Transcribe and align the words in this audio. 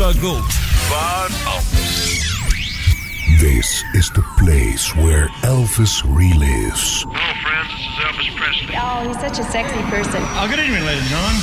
the 0.00 0.18
GOAT. 0.18 0.50
Van 0.88 1.30
Elvis. 1.44 2.24
This 3.38 3.84
is 3.92 4.08
the 4.12 4.22
place 4.38 4.96
where 4.96 5.28
Elvis 5.42 6.00
relives. 6.04 7.04
Hello, 7.04 7.34
friends. 7.44 7.68
This 7.68 7.84
is 7.84 7.98
Elvis 8.08 8.30
Presley. 8.34 8.74
Oh, 8.80 9.06
he's 9.06 9.20
such 9.20 9.38
a 9.38 9.44
sexy 9.52 9.82
person. 9.90 10.22
Oh, 10.40 10.48
good 10.48 10.58
evening, 10.58 10.86
ladies 10.86 11.02
and 11.02 11.10
gentlemen. 11.10 11.36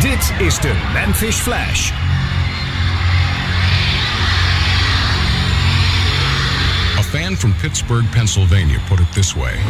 Dit 0.00 0.40
is 0.40 0.58
de 0.60 0.72
Memphis 0.94 1.38
Flash. 1.38 1.92
A 6.98 7.02
fan 7.02 7.36
from 7.36 7.52
Pittsburgh, 7.60 8.06
Pennsylvania 8.12 8.80
put 8.88 8.98
it 8.98 9.12
this 9.14 9.36
way 9.36 9.60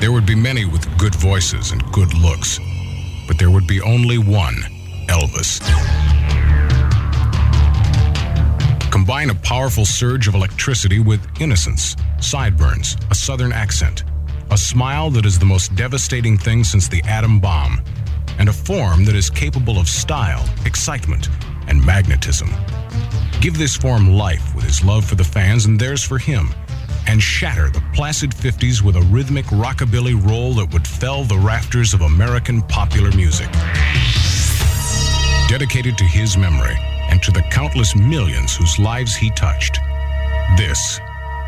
There 0.00 0.12
would 0.12 0.26
be 0.26 0.34
many 0.34 0.66
with 0.66 0.84
good 0.98 1.14
voices 1.14 1.72
and 1.72 1.82
good 1.92 2.12
looks, 2.12 2.58
but 3.30 3.38
there 3.38 3.52
would 3.52 3.64
be 3.68 3.80
only 3.80 4.18
one 4.18 4.56
Elvis. 5.06 5.60
Combine 8.90 9.30
a 9.30 9.34
powerful 9.36 9.84
surge 9.84 10.26
of 10.26 10.34
electricity 10.34 10.98
with 10.98 11.24
innocence, 11.40 11.94
sideburns, 12.20 12.96
a 13.12 13.14
southern 13.14 13.52
accent, 13.52 14.02
a 14.50 14.58
smile 14.58 15.10
that 15.10 15.24
is 15.24 15.38
the 15.38 15.46
most 15.46 15.72
devastating 15.76 16.36
thing 16.36 16.64
since 16.64 16.88
the 16.88 17.00
atom 17.04 17.38
bomb, 17.38 17.80
and 18.40 18.48
a 18.48 18.52
form 18.52 19.04
that 19.04 19.14
is 19.14 19.30
capable 19.30 19.78
of 19.78 19.88
style, 19.88 20.44
excitement, 20.66 21.28
and 21.68 21.86
magnetism. 21.86 22.50
Give 23.40 23.56
this 23.56 23.76
form 23.76 24.08
life 24.08 24.56
with 24.56 24.64
his 24.64 24.84
love 24.84 25.04
for 25.04 25.14
the 25.14 25.22
fans 25.22 25.66
and 25.66 25.78
theirs 25.78 26.02
for 26.02 26.18
him, 26.18 26.48
and 27.06 27.22
shatter 27.22 27.70
the 27.70 27.82
placid 27.94 28.30
50s 28.30 28.82
with 28.82 28.96
a 28.96 29.02
rhythmic 29.02 29.44
rockabilly 29.46 30.14
roll 30.28 30.54
that 30.54 30.72
would 30.72 30.86
fell 30.86 31.24
the 31.24 31.38
rafters 31.38 31.94
of 31.94 32.02
American 32.02 32.62
popular 32.62 33.10
music. 33.12 33.50
Dedicated 35.48 35.98
to 35.98 36.04
his 36.04 36.36
memory 36.36 36.76
and 37.10 37.22
to 37.22 37.30
the 37.30 37.42
countless 37.50 37.96
millions 37.96 38.54
whose 38.54 38.78
lives 38.78 39.14
he 39.14 39.30
touched, 39.30 39.78
this 40.56 41.00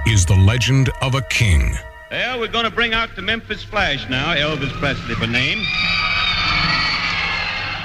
is 0.06 0.26
the 0.26 0.36
legend 0.36 0.90
of 1.00 1.14
a 1.14 1.22
king. 1.22 1.74
Well, 2.10 2.40
we're 2.40 2.48
going 2.48 2.64
to 2.64 2.70
bring 2.70 2.92
out 2.92 3.14
the 3.16 3.22
Memphis 3.22 3.62
Flash 3.62 4.08
now, 4.08 4.34
Elvis 4.34 4.72
Presley 4.80 5.14
for 5.14 5.26
name. 5.26 5.64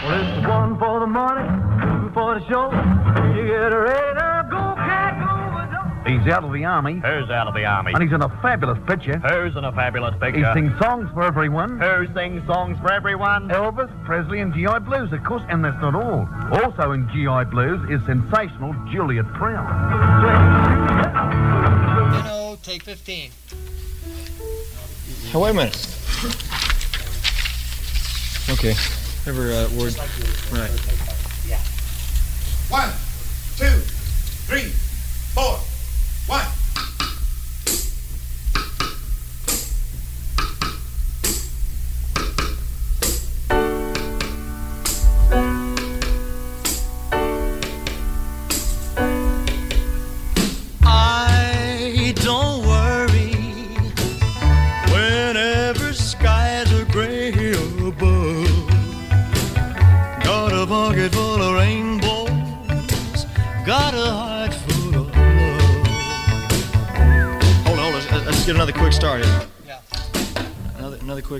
Well, 0.03 0.37
it's 0.37 0.47
one 0.47 0.77
for 0.79 0.99
the 0.99 1.07
money, 1.07 1.47
two 1.81 2.11
for 2.13 2.39
the 2.39 2.47
show. 2.49 2.71
You 3.35 3.47
get 3.47 3.75
ready 3.75 4.36
He's 6.07 6.25
out 6.27 6.43
of 6.43 6.53
the 6.53 6.63
army, 6.63 6.95
Who's 6.95 7.29
out 7.29 7.47
of 7.47 7.53
the 7.53 7.65
army? 7.65 7.91
and 7.93 8.01
he's 8.01 8.13
in 8.13 8.21
a 8.21 8.29
fabulous 8.41 8.79
picture. 8.87 9.17
Who's 9.19 9.55
in 9.57 9.65
a 9.65 9.71
fabulous 9.73 10.15
picture? 10.19 10.45
He 10.47 10.53
sings 10.53 10.77
songs 10.79 11.09
for 11.13 11.23
everyone. 11.23 11.79
Who 11.79 12.07
sings 12.13 12.45
songs 12.47 12.77
for 12.79 12.91
everyone? 12.91 13.49
Elvis 13.49 13.91
Presley 14.05 14.39
and 14.39 14.53
GI 14.53 14.79
Blues, 14.85 15.11
of 15.11 15.23
course, 15.23 15.43
and 15.49 15.63
that's 15.65 15.79
not 15.81 15.95
all. 15.95 16.27
Also 16.63 16.93
in 16.93 17.07
GI 17.09 17.49
Blues 17.51 17.81
is 17.89 18.05
sensational 18.05 18.73
Juliet 18.91 19.25
Prowse. 19.33 19.67
You 22.17 22.23
know, 22.23 22.57
take 22.63 22.83
15. 22.83 23.31
Oh, 25.33 25.41
wait 25.41 25.49
a 25.49 25.53
minute. 25.53 25.75
Okay. 28.49 28.71
Every 29.27 29.53
uh, 29.53 29.67
word. 29.77 29.93
Right. 30.53 30.71
One, 32.69 32.89
two, 33.55 33.79
three, 34.47 34.71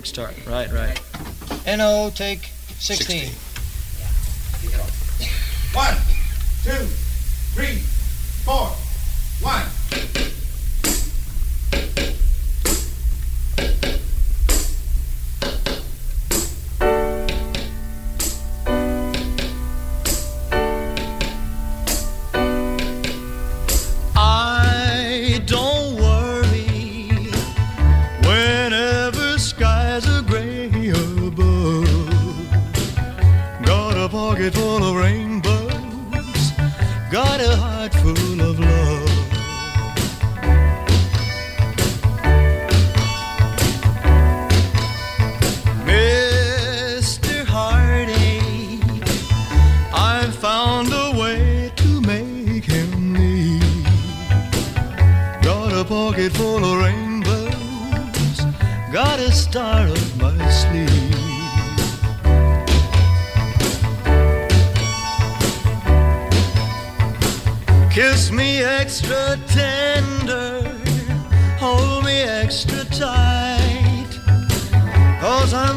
start. 0.08 0.34
Right, 0.46 0.70
right. 0.72 1.00
NO, 1.66 2.10
take 2.14 2.50
16. 2.78 3.28
16. 3.28 3.47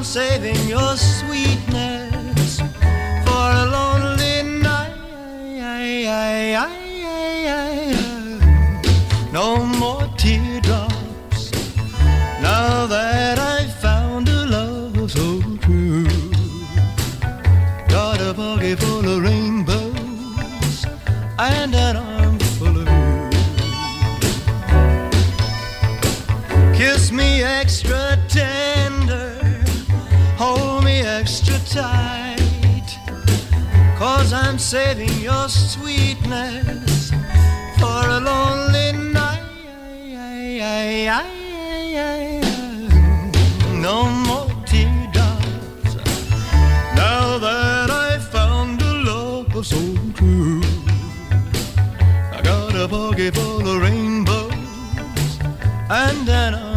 I'm 0.01 0.05
saving 0.05 0.67
your 0.67 0.97
sweetness 0.97 1.10
Saving 34.61 35.19
your 35.19 35.49
sweetness 35.49 37.11
for 37.79 38.07
a 38.07 38.19
lonely 38.21 38.91
night. 39.11 39.41
No 43.73 44.05
more 44.05 44.47
teardrops 44.65 45.95
now 46.95 47.37
that 47.39 47.89
I 47.89 48.17
found 48.19 48.81
a 48.81 48.93
love 49.03 49.65
so 49.65 49.81
true. 50.13 50.61
I 52.31 52.41
got 52.41 52.75
a 52.75 52.87
pocket 52.87 53.33
full 53.33 53.67
of 53.67 53.81
rainbows 53.81 54.53
and 55.89 56.29
an 56.29 56.53
arm 56.53 56.70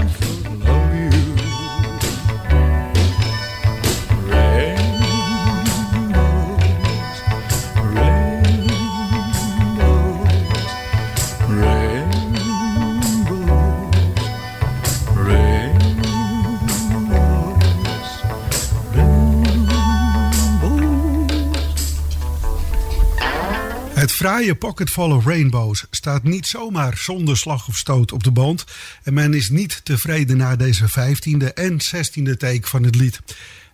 fraaie 24.24 24.54
Pocket 24.54 24.90
Full 24.90 25.10
of 25.10 25.24
Rainbows 25.24 25.86
staat 25.90 26.22
niet 26.22 26.46
zomaar 26.46 26.96
zonder 26.96 27.36
slag 27.36 27.68
of 27.68 27.76
stoot 27.76 28.12
op 28.12 28.24
de 28.24 28.30
band. 28.30 28.64
En 29.02 29.14
men 29.14 29.34
is 29.34 29.48
niet 29.48 29.80
tevreden 29.84 30.36
na 30.36 30.56
deze 30.56 30.84
15e 30.88 31.52
en 31.54 31.78
16e 31.94 32.36
take 32.36 32.68
van 32.68 32.82
het 32.82 32.94
lied. 32.94 33.20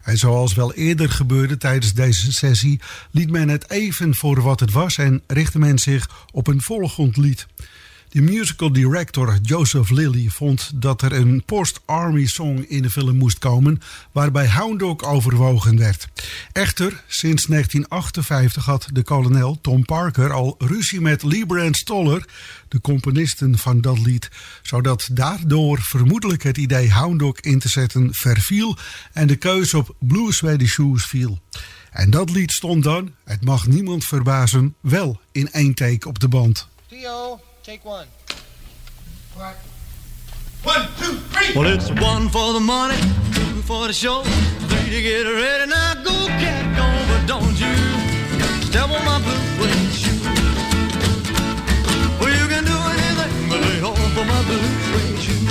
En 0.02 0.16
zoals 0.16 0.54
wel 0.54 0.74
eerder 0.74 1.10
gebeurde 1.10 1.56
tijdens 1.56 1.94
deze 1.94 2.32
sessie, 2.32 2.80
liet 3.10 3.30
men 3.30 3.48
het 3.48 3.70
even 3.70 4.14
voor 4.14 4.42
wat 4.42 4.60
het 4.60 4.72
was 4.72 4.98
en 4.98 5.22
richtte 5.26 5.58
men 5.58 5.78
zich 5.78 6.26
op 6.32 6.46
een 6.46 6.62
volgend 6.62 7.16
lied. 7.16 7.46
De 8.10 8.20
musical 8.20 8.72
director 8.72 9.38
Joseph 9.42 9.90
Lilly 9.90 10.28
vond 10.28 10.70
dat 10.74 11.02
er 11.02 11.12
een 11.12 11.42
post-army 11.44 12.26
song 12.26 12.64
in 12.68 12.82
de 12.82 12.90
film 12.90 13.16
moest 13.16 13.38
komen, 13.38 13.80
waarbij 14.12 14.48
Hound 14.48 14.78
Dog 14.78 15.02
overwogen 15.02 15.78
werd. 15.78 16.08
Echter, 16.52 17.04
sinds 17.06 17.46
1958 17.46 18.64
had 18.64 18.88
de 18.92 19.02
kolonel 19.02 19.58
Tom 19.60 19.84
Parker 19.84 20.32
al 20.32 20.54
ruzie 20.58 21.00
met 21.00 21.22
Lieber 21.22 21.74
Stoller, 21.74 22.28
de 22.68 22.80
componisten 22.80 23.58
van 23.58 23.80
dat 23.80 23.98
lied, 23.98 24.30
zodat 24.62 25.08
daardoor 25.12 25.80
vermoedelijk 25.80 26.42
het 26.42 26.56
idee 26.56 26.92
Hound 26.92 27.18
Dog 27.18 27.40
in 27.40 27.58
te 27.58 27.68
zetten 27.68 28.14
verviel 28.14 28.76
en 29.12 29.26
de 29.26 29.36
keuze 29.36 29.76
op 29.76 29.94
Blue 29.98 30.32
Swedish 30.32 30.72
Shoes 30.72 31.04
viel. 31.04 31.38
En 31.90 32.10
dat 32.10 32.30
lied 32.30 32.52
stond 32.52 32.84
dan, 32.84 33.14
het 33.24 33.44
mag 33.44 33.66
niemand 33.66 34.04
verbazen, 34.04 34.74
wel 34.80 35.20
in 35.32 35.52
één 35.52 35.74
take 35.74 36.08
op 36.08 36.18
de 36.18 36.28
band. 36.28 36.68
Take 37.70 37.84
one. 37.84 38.08
What? 39.36 39.54
One, 40.64 40.88
two, 40.98 41.14
three. 41.30 41.54
Well, 41.54 41.72
it's 41.72 41.88
one 42.02 42.28
for 42.28 42.52
the 42.52 42.58
money, 42.58 42.96
two 43.32 43.62
for 43.62 43.86
the 43.86 43.92
show, 43.92 44.22
three 44.70 44.90
to 44.90 45.00
get 45.00 45.22
ready. 45.22 45.70
Now 45.70 45.94
go, 46.02 46.16
cat, 46.42 46.64
go, 46.78 46.86
but 47.10 47.22
don't 47.32 47.56
you 47.62 47.74
step 48.66 48.90
on 48.90 49.04
my 49.10 49.18
blue 49.22 49.44
suede 49.54 49.92
shoe. 50.02 50.18
Well, 52.18 52.34
you 52.40 52.46
can 52.52 52.64
do 52.72 52.78
anything 52.94 53.48
but 53.48 53.60
lay 53.60 53.80
off 53.82 54.18
of 54.20 54.26
my 54.32 54.40
blue 54.48 54.70
suede 54.86 55.20
shoe. 55.24 55.46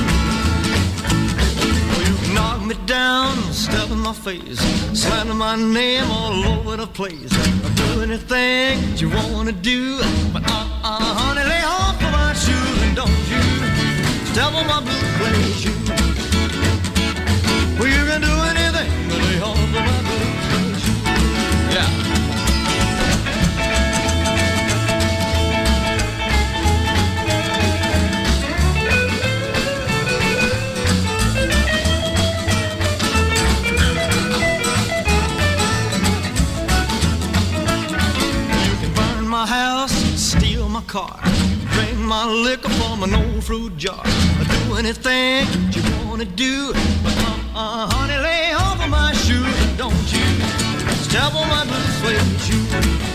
Well, 1.91 2.03
you 2.09 2.15
can 2.21 2.33
knock 2.33 2.59
me 2.65 2.75
down, 2.85 3.31
step 3.53 3.89
in 3.91 3.99
my 3.99 4.11
face, 4.11 4.59
slander 4.91 5.35
my 5.35 5.55
name 5.55 6.11
all 6.11 6.43
over 6.53 6.75
the 6.75 6.87
place. 6.87 7.31
Do 7.75 8.01
anything 8.01 8.81
that 8.91 8.99
you 8.99 9.09
wanna 9.09 9.53
do, 9.53 9.99
but 10.33 10.43
uh-uh, 10.43 11.13
honey, 11.21 11.45
lay 11.47 11.68
on 14.41 14.67
my 14.67 14.79
blue 14.81 14.93
suede 14.93 15.53
shoe. 15.61 15.73
Well, 17.77 17.87
you 17.87 18.03
can 18.05 18.21
do 18.21 18.33
anything 18.51 18.91
but 19.09 19.19
lay 19.25 19.39
off 19.41 19.57
of 19.57 19.69
my 19.71 19.79
blue 20.07 20.33
suede 20.47 20.79
shoe. 20.81 20.99
Yeah. 21.75 21.89
You 38.65 38.75
can 38.81 38.91
burn 38.93 39.27
my 39.27 39.45
house, 39.45 39.93
steal 40.15 40.69
my 40.69 40.81
car, 40.83 41.19
my 42.09 42.25
liquor 42.25 42.69
from 42.69 43.03
an 43.03 43.13
old 43.13 43.43
fruit 43.43 43.77
jar, 43.77 44.03
do 44.03 44.75
anything 44.75 45.45
that 45.45 45.75
you 45.75 46.07
wanna 46.09 46.25
do. 46.25 46.73
But 47.03 47.15
uh, 47.53 47.87
honey, 47.91 48.17
lay 48.17 48.51
of 48.51 48.89
my 48.89 49.13
shoes, 49.13 49.77
don't 49.77 49.93
you 50.11 50.25
step 51.05 51.35
on 51.35 51.47
my 51.47 51.63
blue 51.65 51.89
suede 51.99 52.41
shoe. 52.41 53.08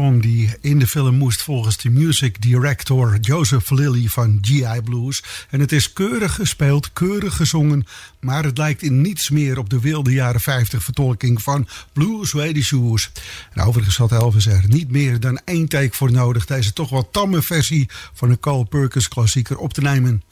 Die 0.00 0.50
in 0.60 0.78
de 0.78 0.86
film 0.86 1.14
moest 1.14 1.42
volgens 1.42 1.76
de 1.76 1.90
music 1.90 2.42
director 2.42 3.18
Joseph 3.20 3.70
Lilly 3.70 4.06
van 4.08 4.38
G.I. 4.40 4.80
Blues. 4.84 5.22
En 5.50 5.60
het 5.60 5.72
is 5.72 5.92
keurig 5.92 6.34
gespeeld, 6.34 6.92
keurig 6.92 7.36
gezongen, 7.36 7.86
maar 8.20 8.44
het 8.44 8.58
lijkt 8.58 8.82
in 8.82 9.00
niets 9.00 9.30
meer 9.30 9.58
op 9.58 9.70
de 9.70 9.80
wilde 9.80 10.12
jaren 10.12 10.40
50 10.40 10.82
vertolking 10.82 11.42
van 11.42 11.68
Blue 11.92 12.26
Swedish 12.26 12.66
Shoes. 12.66 13.10
En 13.52 13.62
overigens 13.62 13.96
had 13.96 14.12
Elvis 14.12 14.46
er 14.46 14.64
niet 14.66 14.90
meer 14.90 15.20
dan 15.20 15.40
één 15.44 15.68
take 15.68 15.96
voor 15.96 16.12
nodig 16.12 16.46
deze 16.46 16.72
toch 16.72 16.90
wel 16.90 17.10
tamme 17.10 17.42
versie 17.42 17.88
van 18.12 18.30
een 18.30 18.40
Carl 18.40 18.64
Perkins 18.64 19.08
klassieker 19.08 19.56
op 19.56 19.72
te 19.72 19.80
nemen. 19.80 20.22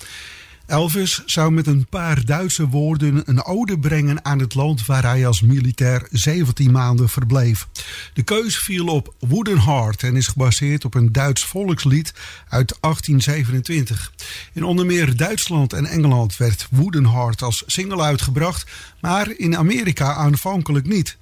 Elvis 0.71 1.23
zou 1.27 1.53
met 1.53 1.67
een 1.67 1.87
paar 1.87 2.25
Duitse 2.25 2.69
woorden 2.69 3.23
een 3.25 3.45
ode 3.45 3.79
brengen 3.79 4.25
aan 4.25 4.39
het 4.39 4.55
land 4.55 4.87
waar 4.87 5.03
hij 5.03 5.27
als 5.27 5.41
militair 5.41 6.07
17 6.11 6.71
maanden 6.71 7.09
verbleef. 7.09 7.69
De 8.15 8.23
keus 8.23 8.59
viel 8.59 8.87
op 8.87 9.15
Wooden 9.19 9.61
Heart 9.61 10.03
en 10.03 10.17
is 10.17 10.27
gebaseerd 10.27 10.85
op 10.85 10.95
een 10.95 11.13
Duits 11.13 11.45
volkslied 11.45 12.13
uit 12.49 12.77
1827. 12.81 14.13
In 14.53 14.65
onder 14.65 14.87
meer 14.87 15.17
Duitsland 15.17 15.73
en 15.73 15.87
Engeland 15.87 16.37
werd 16.37 16.67
Wooden 16.71 17.07
Heart 17.07 17.43
als 17.43 17.63
single 17.67 18.03
uitgebracht, 18.03 18.71
maar 19.01 19.31
in 19.37 19.57
Amerika 19.57 20.15
aanvankelijk 20.15 20.87
niet. 20.87 21.17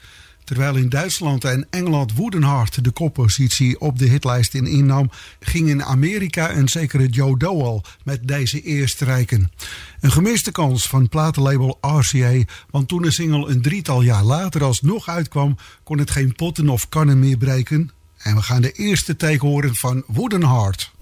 Terwijl 0.49 0.77
in 0.77 0.89
Duitsland 0.89 1.45
en 1.45 1.67
Engeland 1.71 2.15
Woodenhart 2.15 2.85
de 2.85 2.91
koppositie 2.91 3.81
op 3.81 3.99
de 3.99 4.05
hitlijst 4.05 4.55
in 4.55 4.67
innam, 4.67 5.11
ging 5.41 5.69
in 5.69 5.85
Amerika 5.85 6.51
een 6.51 6.69
zekere 6.69 7.07
Joe 7.09 7.39
Dowell 7.39 7.81
met 8.05 8.29
deze 8.29 8.69
eer 8.69 8.89
strijken. 8.89 9.53
Een 10.01 10.13
gemiste 10.13 10.53
kans 10.53 10.87
van 10.87 11.09
platenlabel 11.09 11.79
RCA, 11.81 12.43
want 12.71 12.89
toen 12.89 13.03
de 13.03 13.13
single 13.13 13.51
een 13.51 13.63
drietal 13.63 14.03
jaar 14.03 14.23
later 14.23 14.65
alsnog 14.65 15.09
uitkwam, 15.09 15.57
kon 15.83 15.99
het 15.99 16.11
geen 16.11 16.35
potten 16.35 16.69
of 16.69 16.89
kannen 16.89 17.19
meer 17.19 17.37
breken. 17.37 17.91
En 18.19 18.35
we 18.35 18.43
gaan 18.43 18.63
de 18.63 18.73
eerste 18.73 19.17
take 19.17 19.47
horen 19.47 19.75
van 19.75 20.03
Woodenhart. 20.07 20.93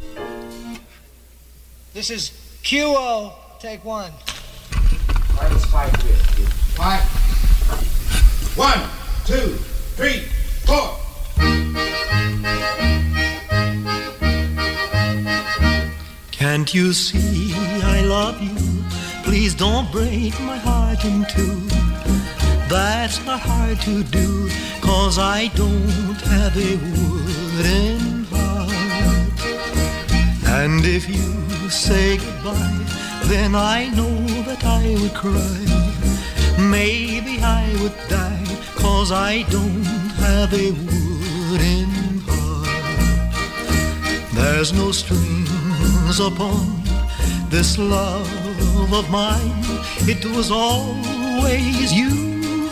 This 1.93 2.11
is 2.11 2.33
QO, 2.62 3.33
take 3.61 3.81
one. 3.85 4.11
Five. 6.75 7.00
One, 8.57 9.05
two, 9.26 9.56
three, 9.97 10.21
four. 10.66 10.95
Can't 16.30 16.73
you 16.73 16.92
see 16.92 17.52
I 17.83 18.02
love 18.02 18.40
you? 18.40 18.54
Please 19.25 19.52
don't 19.54 19.90
break 19.90 20.38
my 20.40 20.56
heart 20.56 21.04
in 21.04 21.25
two. 21.26 21.59
That's 22.68 23.18
not 23.26 23.40
hard 23.40 23.80
to 23.80 24.04
do, 24.04 24.49
cause 24.80 25.18
I 25.18 25.49
don't 25.56 26.21
have 26.33 26.56
a 26.56 26.76
wooden 26.87 28.25
heart. 28.30 29.40
And 30.61 30.85
if 30.85 31.09
you 31.09 31.68
say 31.68 32.18
goodbye, 32.18 32.87
then 33.25 33.56
I 33.56 33.88
know 33.88 34.16
that 34.47 34.64
I 34.64 34.97
would 35.00 35.14
cry. 35.14 35.87
Maybe 36.59 37.38
I 37.42 37.68
would 37.83 37.97
die, 38.09 38.36
cause 38.99 39.12
I 39.12 39.43
don't 39.50 39.85
have 40.25 40.55
a 40.55 40.69
wooden 40.87 41.91
heart. 42.26 43.45
There's 44.38 44.73
no 44.73 44.91
strings 44.91 46.19
upon 46.19 46.65
this 47.50 47.76
love 47.76 48.93
of 49.00 49.11
mine. 49.11 49.65
It 50.12 50.25
was 50.35 50.50
always 50.50 51.93
you 51.93 52.15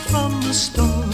from 0.09 0.31
the 0.41 0.55
start. 0.65 1.13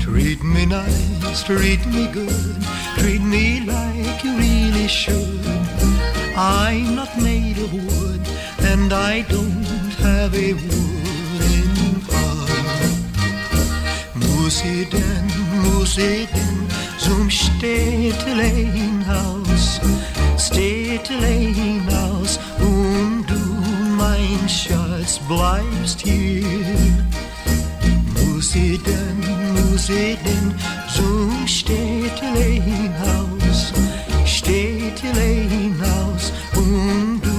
Treat 0.00 0.42
me 0.42 0.64
nice, 0.64 1.42
treat 1.44 1.84
me 1.94 2.04
good, 2.20 2.56
treat 3.00 3.22
me 3.34 3.46
like 3.74 4.24
you 4.24 4.32
really 4.46 4.88
should. 4.88 5.46
I'm 6.36 6.94
not 6.94 7.12
made 7.20 7.58
of 7.58 7.70
wood, 7.74 8.22
and 8.70 8.94
I 8.94 9.14
don't 9.34 9.92
have 10.06 10.34
a 10.34 10.54
wooden 10.54 10.91
Muss 14.62 14.70
ich 14.70 14.86
denn, 14.90 15.26
muss 15.64 15.98
ich 15.98 16.28
denn 16.28 16.68
zum 16.96 17.28
Städteleinhaus, 17.28 19.80
Städteleinhaus, 20.38 22.38
und 22.60 23.24
du, 23.26 23.34
mein 23.96 24.48
Schatz, 24.48 25.18
bleibst 25.26 26.02
hier. 26.02 26.46
Muss 28.14 28.54
ich 28.54 28.80
denn, 28.84 29.18
muss 29.52 29.88
ich 29.88 30.16
denn 30.18 30.54
zum 30.94 31.44
Städteleinhaus, 31.44 33.72
Städteleinhaus, 34.24 36.32
und 36.54 37.20
du, 37.20 37.32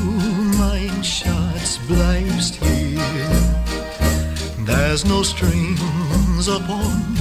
mein 0.57 1.01
Schatz, 1.01 1.79
bleibst 1.87 2.55
hier. 2.55 2.99
There's 4.65 5.05
no 5.05 5.23
strings 5.23 6.47
upon 6.47 7.12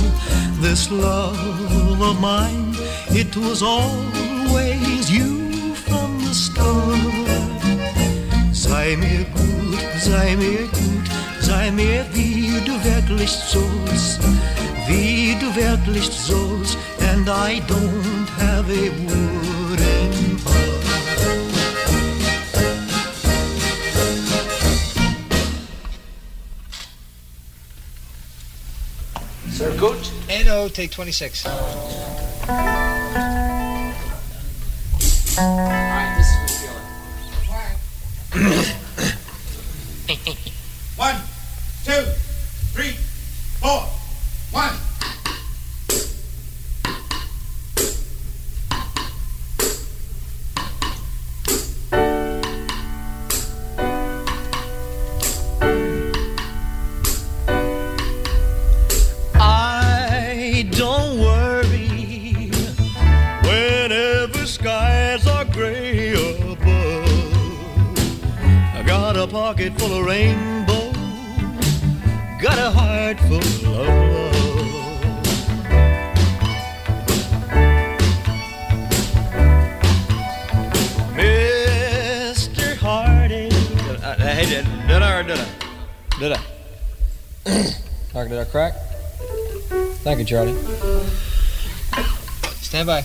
this 0.63 0.91
love 0.93 2.01
of 2.01 2.21
mine. 2.21 2.75
It 3.11 3.37
was 3.37 3.63
always 3.63 5.11
you 5.11 5.75
from 5.75 6.21
the 6.21 6.33
start. 6.33 6.99
Sei 8.53 8.97
mir 8.97 9.25
gut, 9.35 9.83
sei 9.99 10.37
mir 10.37 10.69
gut, 10.69 11.09
sei 11.41 11.71
mir 11.73 12.07
wie 12.15 12.61
du 12.65 12.75
wirklich 12.85 13.31
sollst, 13.31 14.21
wie 14.87 15.37
du 15.41 15.55
wirklich 15.57 16.09
sollst, 16.11 16.79
and 17.11 17.29
I 17.29 17.61
don't 17.67 18.29
have 18.39 18.71
a 18.71 18.91
wooden 19.03 20.39
heart. 20.45 20.83
Sir, 29.51 29.73
good. 29.77 30.22
NO, 30.53 30.69
take 30.69 30.91
26. 30.91 31.45
One, 31.47 31.55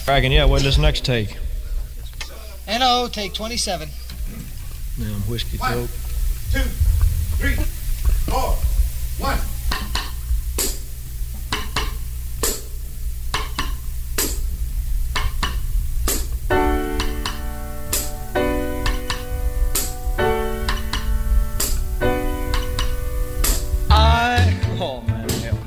Stand 0.08 0.16
by. 0.16 0.22
Cracking, 0.22 0.32
yeah, 0.32 0.46
what's 0.46 0.64
this 0.64 0.78
next 0.78 1.04
take? 1.04 1.36
NO, 2.68 3.10
take 3.12 3.34
27. 3.34 3.90
Now, 5.00 5.06
whiskey 5.30 5.58
One, 5.58 5.74
coke. 5.74 5.90
two, 6.52 6.60
three, 7.40 7.56
four. 8.26 8.56
One. 9.20 9.40
I. 23.90 24.60
Oh, 24.80 25.02
man, 25.08 25.30
hell. 25.30 25.58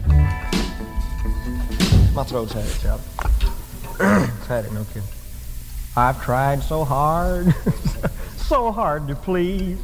My 2.14 2.24
throat's 2.24 2.52
had 2.52 2.64
it, 2.64 3.39
Charlie. 4.00 4.26
had 4.48 4.64
it, 4.64 4.72
no 4.72 4.84
kidding. 4.84 5.02
I've 5.96 6.22
tried 6.22 6.62
so 6.62 6.84
hard, 6.84 7.54
so 8.36 8.72
hard 8.72 9.08
to 9.08 9.14
please. 9.14 9.78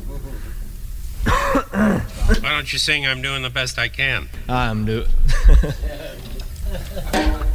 Why 1.25 2.00
don't 2.42 2.73
you 2.73 2.78
sing 2.78 3.06
I'm 3.06 3.20
doing 3.20 3.42
the 3.42 3.50
best 3.50 3.78
I 3.78 3.88
can? 3.88 4.28
I'm 4.49 4.85
doing. 4.87 5.08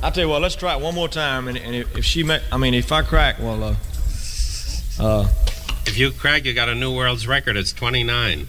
I'll 0.04 0.12
tell 0.12 0.24
you 0.26 0.30
what. 0.30 0.42
Let's 0.42 0.56
try 0.56 0.76
it 0.76 0.82
one 0.82 0.94
more 0.94 1.08
time, 1.08 1.48
and, 1.48 1.58
and 1.58 1.76
if, 1.76 1.98
if 1.98 2.06
she, 2.06 2.24
ma- 2.24 2.40
I 2.52 2.58
mean, 2.58 2.74
if 2.74 2.92
I 2.92 3.02
crack, 3.02 3.40
well, 3.40 3.64
uh, 3.64 3.76
uh, 5.00 5.28
If 5.86 5.98
you 5.98 6.12
crack, 6.12 6.46
you 6.46 6.54
got 6.54 6.70
a 6.70 6.76
new 6.76 6.94
world's 6.96 7.28
record. 7.28 7.58
It's 7.58 7.74
29. 7.74 8.48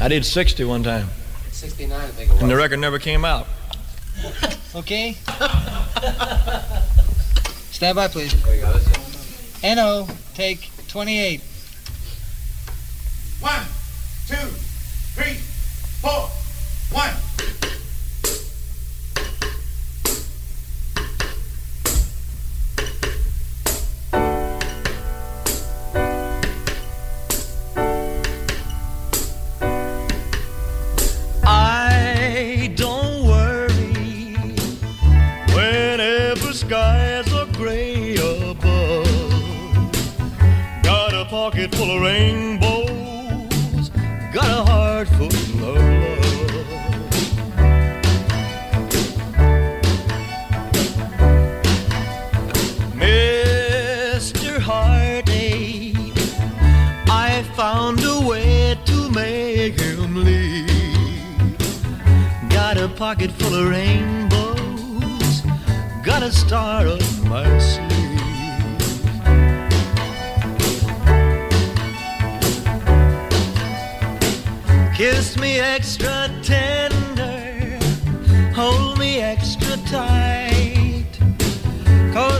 I 0.00 0.08
did 0.08 0.24
60 0.24 0.64
one 0.64 0.82
time, 0.82 1.08
69, 1.50 1.98
I 1.98 2.06
think 2.08 2.30
it 2.30 2.40
and 2.42 2.50
the 2.50 2.56
record 2.56 2.78
never 2.78 2.98
came 2.98 3.24
out. 3.24 3.46
Okay. 4.74 5.16
Stand 7.70 7.96
by, 7.96 8.08
please. 8.08 8.34
NO, 9.62 10.06
take 10.34 10.70
28. 10.88 11.40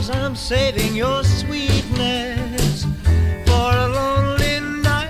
Cause 0.06 0.16
I'm 0.16 0.36
saving 0.36 0.94
your 0.94 1.24
sweetness 1.24 2.84
for 3.46 3.72
a 3.72 3.88
lonely 3.88 4.60
night. 4.82 5.08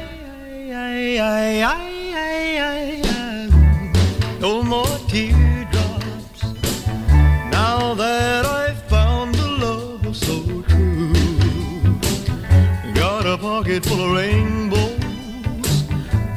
No 4.39 4.63
more 4.63 4.97
teardrops 5.09 6.45
now 7.51 7.95
that 7.95 8.47
I've 8.47 8.81
found 8.85 9.35
a 9.35 9.49
love 9.65 10.07
oh, 10.07 10.13
so 10.13 10.63
true. 10.69 11.13
Got 12.95 13.27
a 13.27 13.37
pocket 13.37 13.85
full 13.85 14.01
of 14.01 14.13
rainbows 14.13 15.89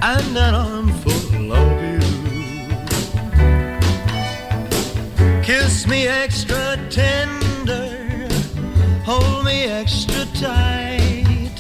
and 0.02 0.36
an 0.36 0.56
arm 0.56 0.90
full 1.04 1.54
of 1.54 1.82
you. 1.84 2.00
Kiss 5.44 5.86
me 5.86 6.08
extra 6.08 6.76
tender, 6.90 7.37
hold 9.08 9.46
me 9.46 9.64
extra 9.64 10.26
tight. 10.34 11.56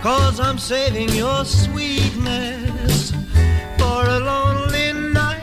Cause 0.00 0.38
I'm 0.38 0.58
saving 0.58 1.08
your 1.08 1.44
sweetness 1.44 3.10
for 3.78 4.00
a 4.16 4.20
lonely 4.20 4.92
night. 4.92 5.42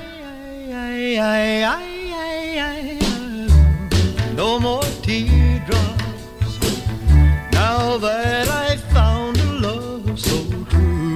No 4.33 4.59
more 4.59 4.87
teardrops 5.01 6.53
now 7.51 7.97
that 7.97 8.47
I 8.47 8.77
found 8.95 9.37
a 9.37 9.51
love 9.67 10.17
so 10.17 10.37
true. 10.71 11.15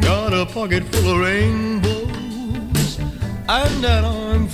Got 0.00 0.32
a 0.32 0.46
pocket 0.46 0.84
full 0.92 1.10
of 1.12 1.18
rainbows 1.26 2.98
and 3.48 3.84
an 3.84 4.04
arm 4.04 4.46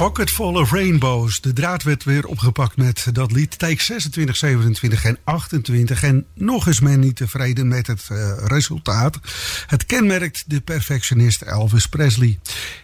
Pocket 0.00 0.30
Full 0.30 0.54
of 0.54 0.72
Rainbows. 0.72 1.40
De 1.40 1.52
draad 1.52 1.82
werd 1.82 2.04
weer 2.04 2.26
opgepakt 2.26 2.76
met 2.76 3.06
dat 3.12 3.32
lied. 3.32 3.58
Take 3.58 3.82
26, 3.82 4.36
27 4.36 5.04
en 5.04 5.18
28. 5.24 6.02
En 6.02 6.26
nog 6.34 6.66
is 6.66 6.80
men 6.80 7.00
niet 7.00 7.16
tevreden 7.16 7.68
met 7.68 7.86
het 7.86 8.06
eh, 8.08 8.32
resultaat. 8.44 9.18
Het 9.66 9.86
kenmerkt 9.86 10.44
de 10.46 10.60
perfectionist 10.60 11.42
Elvis 11.42 11.86
Presley. 11.86 12.38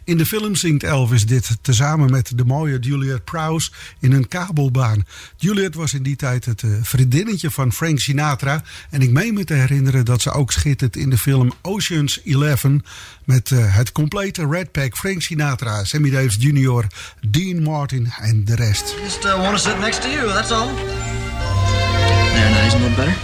In 0.04 0.16
de 0.16 0.26
film 0.26 0.54
zingt 0.54 0.82
Elvis 0.82 1.26
dit 1.26 1.56
tezamen 1.62 2.10
met 2.10 2.38
de 2.38 2.44
mooie 2.44 2.78
Juliet 2.78 3.24
Prowse 3.24 3.70
in 4.00 4.12
een 4.12 4.28
kabelbaan. 4.28 5.04
Juliet 5.36 5.74
was 5.74 5.94
in 5.94 6.02
die 6.02 6.16
tijd 6.16 6.44
het 6.44 6.62
eh, 6.62 6.70
vriendinnetje 6.82 7.50
van 7.50 7.72
Frank 7.72 7.98
Sinatra. 7.98 8.62
En 8.90 9.02
ik 9.02 9.10
meen 9.10 9.34
me 9.34 9.44
te 9.44 9.54
herinneren 9.54 10.04
dat 10.04 10.22
ze 10.22 10.30
ook 10.30 10.52
schittert 10.52 10.96
in 10.96 11.10
de 11.10 11.18
film 11.18 11.52
Ocean's 11.62 12.20
Eleven. 12.24 12.84
Met 13.24 13.50
eh, 13.50 13.74
het 13.74 13.92
complete 13.92 14.46
Red 14.48 14.72
Pack, 14.72 14.96
Frank 14.96 15.22
Sinatra, 15.22 15.84
Sammy 15.84 16.10
Davis 16.10 16.36
Jr., 16.38 16.86
Dean 17.30 17.62
Martin 17.62 18.12
en 18.22 18.44
de 18.44 18.54
rest. 18.54 18.94
Just 19.02 19.24
uh, 19.24 19.36
want 19.38 19.56
to 19.56 19.58
sit 19.58 19.78
next 19.78 20.02
to 20.02 20.08
you, 20.10 20.26
that's 20.32 20.50
all. 20.52 20.66
There, 20.66 22.50
now, 22.50 22.66
isn't 22.66 22.82
it 22.82 22.96
better? 22.96 23.14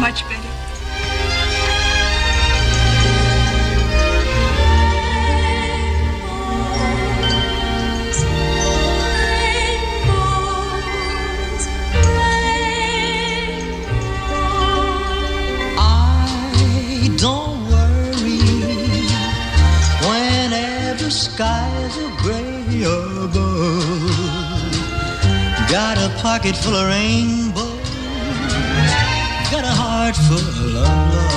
Much 0.00 0.22
better. 0.28 0.42
I 15.78 17.10
don't 17.16 17.68
worry 17.70 18.38
whenever 20.06 21.10
skies 21.10 21.98
are 21.98 22.16
gray 22.22 22.55
above. 22.84 23.36
Got 25.70 25.98
a 25.98 26.08
pocket 26.22 26.56
full 26.56 26.74
of 26.74 26.88
rainbows, 26.88 27.90
got 29.50 29.64
a 29.64 29.74
heart 29.80 30.16
full 30.16 30.38
of 30.38 30.74
love. 30.74 31.35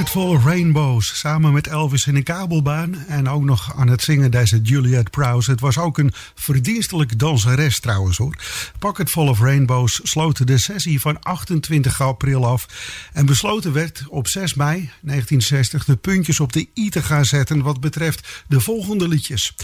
Pocket 0.00 0.14
Full 0.14 0.36
of 0.36 0.44
Rainbows. 0.44 1.18
Samen 1.18 1.52
met 1.52 1.66
Elvis 1.66 2.06
in 2.06 2.16
een 2.16 2.22
kabelbaan. 2.22 3.04
En 3.08 3.28
ook 3.28 3.42
nog 3.42 3.74
aan 3.76 3.88
het 3.88 4.02
zingen 4.02 4.30
deze 4.30 4.60
Juliet 4.62 5.10
Prowse. 5.10 5.50
Het 5.50 5.60
was 5.60 5.78
ook 5.78 5.98
een 5.98 6.12
verdienstelijk 6.34 7.18
danseres 7.18 7.80
trouwens 7.80 8.16
hoor. 8.16 8.36
Pocket 8.78 9.10
Full 9.10 9.28
of 9.28 9.40
Rainbows 9.40 10.00
sloot 10.02 10.46
de 10.46 10.58
sessie 10.58 11.00
van 11.00 11.22
28 11.22 12.00
april 12.00 12.46
af. 12.46 12.66
En 13.12 13.26
besloten 13.26 13.72
werd 13.72 14.04
op 14.08 14.26
6 14.26 14.54
mei 14.54 14.76
1960 14.76 15.84
de 15.84 15.96
puntjes 15.96 16.40
op 16.40 16.52
de 16.52 16.68
i 16.74 16.90
te 16.90 17.02
gaan 17.02 17.24
zetten. 17.24 17.62
Wat 17.62 17.80
betreft 17.80 18.44
de 18.48 18.60
volgende 18.60 19.08
liedjes. 19.08 19.54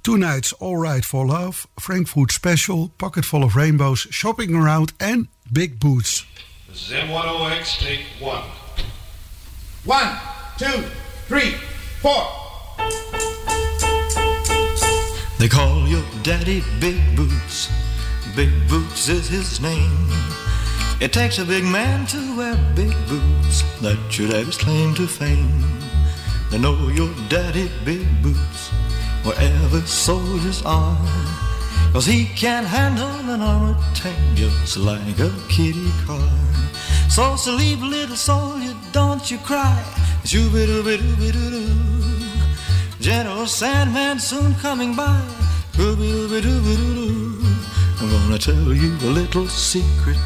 Tonight's 0.00 0.54
All 0.58 0.80
Right 0.80 1.06
for 1.06 1.26
Love. 1.26 1.66
Frankfurt 1.74 2.32
Special. 2.32 2.92
Pocket 2.96 3.26
Full 3.26 3.42
of 3.42 3.54
Rainbows. 3.54 4.06
Shopping 4.10 4.54
Around 4.54 4.92
en 4.96 5.28
Big 5.48 5.78
Boots. 5.78 6.26
Z10X, 6.72 7.78
take 7.78 8.04
one. 8.20 8.64
One, 9.86 10.18
two, 10.58 10.82
three, 11.28 11.52
four. 12.02 12.26
They 15.38 15.46
call 15.48 15.86
your 15.86 16.02
daddy 16.24 16.64
Big 16.80 17.00
Boots. 17.14 17.70
Big 18.34 18.50
Boots 18.68 19.08
is 19.08 19.28
his 19.28 19.60
name. 19.60 20.08
It 21.00 21.12
takes 21.12 21.38
a 21.38 21.44
big 21.44 21.62
man 21.62 22.04
to 22.06 22.36
wear 22.36 22.56
big 22.74 22.94
boots. 23.06 23.62
That 23.80 23.96
should 24.10 24.30
have 24.30 24.46
his 24.46 24.56
claim 24.56 24.92
to 24.96 25.06
fame. 25.06 25.62
They 26.50 26.58
know 26.58 26.88
your 26.88 27.14
daddy 27.28 27.70
Big 27.84 28.08
Boots 28.24 28.70
wherever 29.22 29.80
soldiers 29.82 30.62
are. 30.66 30.98
Cause 31.92 32.06
he 32.06 32.24
can't 32.34 32.66
handle 32.66 33.30
an 33.32 33.40
armored 33.40 33.76
tank 33.94 34.18
just 34.34 34.78
like 34.78 35.20
a 35.20 35.30
kitty 35.48 35.92
car. 36.06 36.28
So 37.08 37.36
sleep, 37.36 37.80
little 37.80 38.16
soldier, 38.16 38.74
don't 38.92 39.30
you 39.30 39.38
cry. 39.38 39.82
Shoo-be-doo-be-doo-be-doo-doo. 40.24 41.70
General 43.00 43.46
Sandman 43.46 44.18
soon 44.18 44.54
coming 44.56 44.94
by. 44.94 45.20
Shoo-be-doo-be-doo-be-doo-doo. 45.76 47.44
I'm 48.00 48.10
gonna 48.10 48.38
tell 48.38 48.72
you 48.74 48.96
a 49.08 49.10
little 49.10 49.48
secret. 49.48 50.18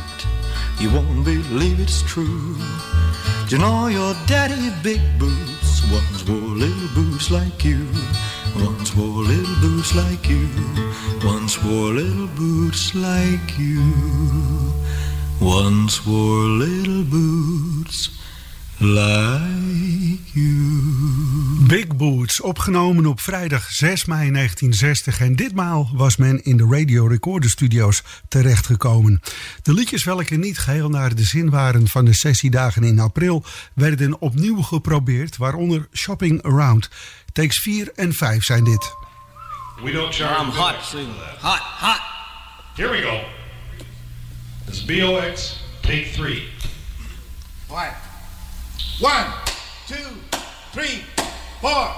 You 0.80 0.90
won't 0.90 1.24
believe 1.24 1.78
it's 1.78 2.02
true. 2.02 2.56
Do 3.48 3.56
You 3.56 3.58
know 3.58 3.88
your 3.88 4.14
daddy 4.26 4.72
big 4.82 5.00
boots 5.18 5.82
once 5.92 6.26
wore 6.26 6.56
little 6.56 6.88
boots 6.94 7.30
like 7.30 7.64
you. 7.64 7.86
Once 8.56 8.96
wore 8.96 9.22
little 9.22 9.54
boots 9.60 9.94
like 9.94 10.28
you. 10.28 10.48
Once 11.22 11.62
wore 11.62 11.92
little 11.92 12.28
boots 12.28 12.94
like 12.94 13.58
you. 13.58 14.79
Once 15.40 16.02
wore 16.04 16.48
little 16.48 17.02
boots 17.02 18.10
like 18.78 20.20
you. 20.32 21.66
Big 21.66 21.96
Boots, 21.96 22.40
opgenomen 22.40 23.06
op 23.06 23.20
vrijdag 23.20 23.70
6 23.70 24.04
mei 24.04 24.30
1960 24.30 25.20
en 25.20 25.36
ditmaal 25.36 25.90
was 25.92 26.16
men 26.16 26.44
in 26.44 26.56
de 26.56 26.66
Radio 26.70 27.06
Recorder 27.06 27.50
Studios 27.50 28.02
terechtgekomen. 28.28 29.20
De 29.62 29.72
liedjes 29.72 30.04
welke 30.04 30.36
niet 30.36 30.58
geheel 30.58 30.88
naar 30.88 31.14
de 31.14 31.24
zin 31.24 31.50
waren 31.50 31.88
van 31.88 32.04
de 32.04 32.14
sessiedagen 32.14 32.84
in 32.84 32.98
april 32.98 33.44
werden 33.74 34.20
opnieuw 34.20 34.62
geprobeerd, 34.62 35.36
waaronder 35.36 35.88
Shopping 35.92 36.42
Around. 36.42 36.90
Takes 37.32 37.58
4 37.58 37.92
en 37.94 38.12
5 38.12 38.44
zijn 38.44 38.64
dit. 38.64 38.94
We 39.82 39.92
don't 39.92 40.14
charge. 40.14 40.42
I'm 40.42 40.50
hot. 40.50 40.94
Hot, 41.40 41.60
hot. 41.80 42.00
Here 42.74 42.90
we 42.90 43.02
go. 43.02 43.39
This 44.66 44.78
is 44.78 44.84
BOX, 44.84 45.58
take 45.82 46.08
three. 46.08 46.48
One. 47.68 47.92
One, 49.00 49.26
two, 49.86 49.96
three, 50.72 51.02
four. 51.60 51.88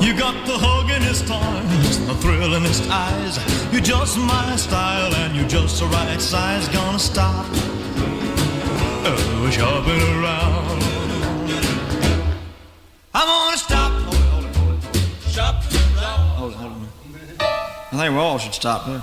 You 0.00 0.16
got 0.16 0.46
the 0.46 0.56
hug 0.56 0.90
in 0.90 1.02
his 1.02 1.20
toys, 1.20 2.06
the 2.06 2.14
thrill 2.14 2.54
in 2.54 2.62
his 2.62 2.88
eyes. 2.88 3.38
You're 3.72 3.82
just 3.82 4.18
my 4.18 4.56
style, 4.56 5.14
and 5.14 5.36
you're 5.36 5.48
just 5.48 5.80
the 5.80 5.86
right 5.86 6.20
size. 6.20 6.68
Gonna 6.68 6.98
stop, 6.98 7.46
oh, 9.04 9.48
shopping 9.52 10.02
around. 10.18 10.82
I'm 13.14 13.26
gonna 13.26 13.56
stop. 13.58 14.07
I 17.90 17.96
think 17.96 18.12
we 18.12 18.18
all 18.18 18.38
should 18.38 18.52
stop 18.54 18.86
there. 18.86 19.02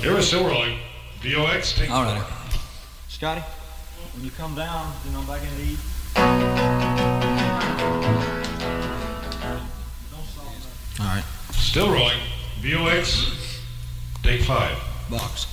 Here 0.00 0.12
we're 0.12 0.22
still 0.22 0.44
rolling. 0.46 0.78
BOX, 1.22 1.72
take 1.72 1.90
All 1.90 2.04
right. 2.04 2.20
four. 2.22 2.60
Scotty, 3.08 3.40
when 4.14 4.24
you 4.24 4.30
come 4.30 4.54
down, 4.54 4.92
you 5.04 5.12
know, 5.12 5.22
back 5.22 5.42
in 5.42 5.56
the 5.56 5.72
eat. 5.72 5.78
All 11.00 11.06
right. 11.06 11.24
Still 11.52 11.90
rolling. 11.92 12.20
BOX, 12.62 13.58
take 14.22 14.42
five. 14.42 14.76
Box. 15.10 15.46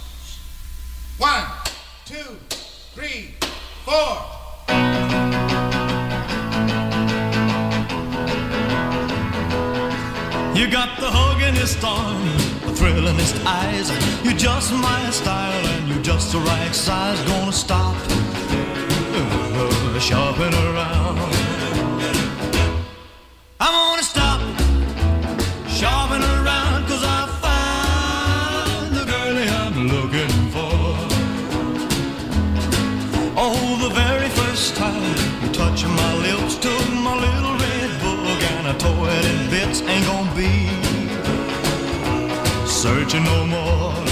One, 1.18 1.46
two, 2.06 2.38
three, 2.94 3.34
four. 3.86 5.31
You 10.62 10.70
got 10.70 11.00
the 11.00 11.10
hug 11.10 11.42
in 11.42 11.56
his 11.56 11.76
thumb, 11.76 12.24
the 12.62 12.72
thrillingest 12.80 13.44
eyes. 13.48 13.90
You're 14.24 14.38
just 14.38 14.72
my 14.72 15.10
style 15.10 15.66
and 15.66 15.90
you're 15.90 16.04
just 16.04 16.32
the 16.34 16.38
right 16.38 16.76
size. 16.76 17.20
Gonna 17.24 17.52
stop 17.52 17.98
shopping 20.00 20.54
around. 20.54 21.11
Searching 42.82 43.24
no 43.24 43.46
more. 43.46 44.11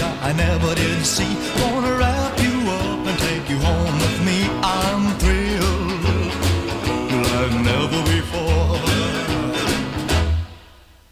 I, 0.00 0.32
never 0.32 0.74
did 0.74 1.04
see. 1.04 1.36
Wanna 1.60 1.94
wrap 1.96 2.38
you 2.40 2.54
up 2.80 3.06
and 3.06 3.18
take 3.18 3.50
you 3.50 3.58
home 3.58 3.94
with 4.04 4.24
me. 4.24 4.48
I'm 4.62 5.12
thrilled 5.18 6.04
like 7.28 7.54
never 7.70 8.02
before. 8.10 8.78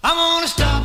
I'm 0.02 0.16
gonna 0.16 0.48
stop 0.48 0.84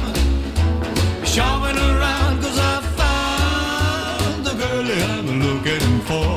shopping 1.26 1.78
around 1.78 2.42
cause 2.42 2.60
I 2.60 2.82
found 3.00 4.46
the 4.46 4.54
girlie 4.54 5.02
I'm 5.14 5.28
looking 5.48 6.00
for. 6.10 6.36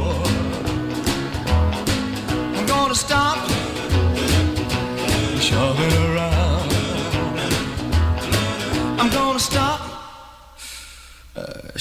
I'm 2.57 2.67
gonna 2.67 2.95
stop 2.95 3.58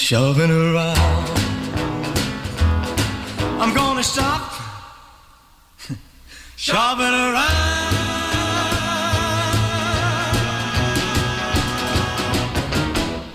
shoving 0.08 0.50
around. 0.50 0.98
I'm 3.60 3.74
gonna 3.74 4.04
stop 4.04 4.54
shopping 6.56 7.14
around. 7.14 7.96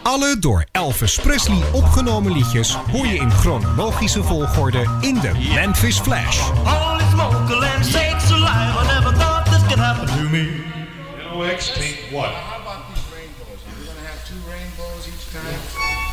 Alle 0.02 0.38
door 0.38 0.66
Elvis 0.72 1.18
Presley 1.18 1.62
opgenomen 1.72 2.32
liedjes 2.32 2.74
hoor 2.74 3.06
je 3.06 3.14
in 3.14 3.30
chronologische 3.30 4.22
volgorde 4.22 4.86
in 5.00 5.14
de 5.20 5.50
Memphis 5.54 6.00
Flash. 6.00 6.38
Holy 6.38 7.04
smoke, 7.10 7.56
land 7.56 7.86
sakes 7.86 8.30
alive. 8.30 8.78
I 8.80 9.00
never 9.00 9.16
thought 9.16 9.44
this 9.44 9.66
could 9.66 9.78
happen 9.78 10.06
to 10.06 10.28
me. 10.28 10.64
NOX, 11.34 11.72
take 11.72 11.98
what? 12.10 12.51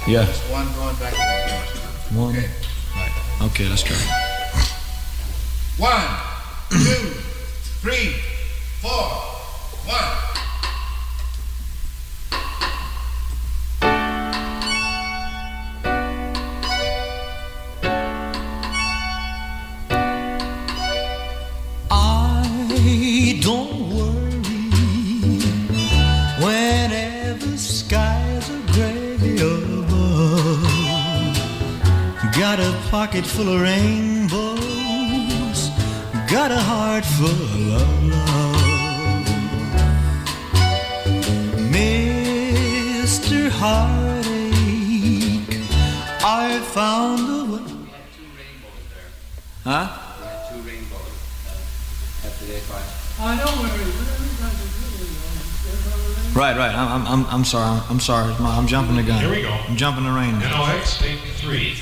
Yeah. 0.08 0.26
Just 0.26 0.44
one 0.52 0.66
going 0.74 0.96
back 0.96 1.14
and 1.18 1.52
forth. 1.52 2.12
One. 2.16 2.36
Okay. 2.36 2.50
Okay, 3.42 3.70
let's 3.70 3.84
go. 3.84 3.96
One, 5.78 6.04
two, 6.72 7.14
three, 7.82 8.16
four, 8.82 8.92
one. 9.86 10.29
Pocket 33.06 33.26
full 33.26 33.48
of 33.48 33.62
rainbows, 33.62 34.60
got 36.30 36.52
a 36.52 36.60
heart 36.60 37.06
full 37.06 37.30
of 37.30 38.04
love. 38.04 39.26
Mr. 41.72 43.50
Heartache, 43.52 44.28
I 46.22 46.60
found 46.76 47.22
a 47.30 47.46
way. 47.54 47.64
Huh? 49.64 49.88
We 50.20 50.28
had 50.28 50.50
Two 50.50 50.60
rainbows 50.70 51.16
uh, 51.48 52.28
after 52.28 52.46
they 52.48 52.60
fight. 52.68 52.88
I 53.22 53.32
know 53.38 53.52
where 53.64 53.76
it 53.76 53.88
is. 53.88 53.96
Right, 56.36 56.58
right. 56.58 56.76
I'm, 56.76 56.90
I'm, 56.92 57.08
I'm, 57.08 57.24
I'm 57.34 57.46
sorry. 57.46 57.66
I'm, 57.66 57.82
I'm 57.92 58.02
sorry. 58.02 58.34
I'm, 58.34 58.46
I'm 58.46 58.68
jumping 58.68 58.98
the 58.98 59.04
gun. 59.04 59.22
Here 59.22 59.32
we 59.32 59.42
go. 59.44 59.52
I'm 59.52 59.78
jumping 59.78 60.04
the 60.04 60.12
rain. 60.12 60.38
NOX, 60.40 60.98
take 60.98 61.20
three. 61.38 61.78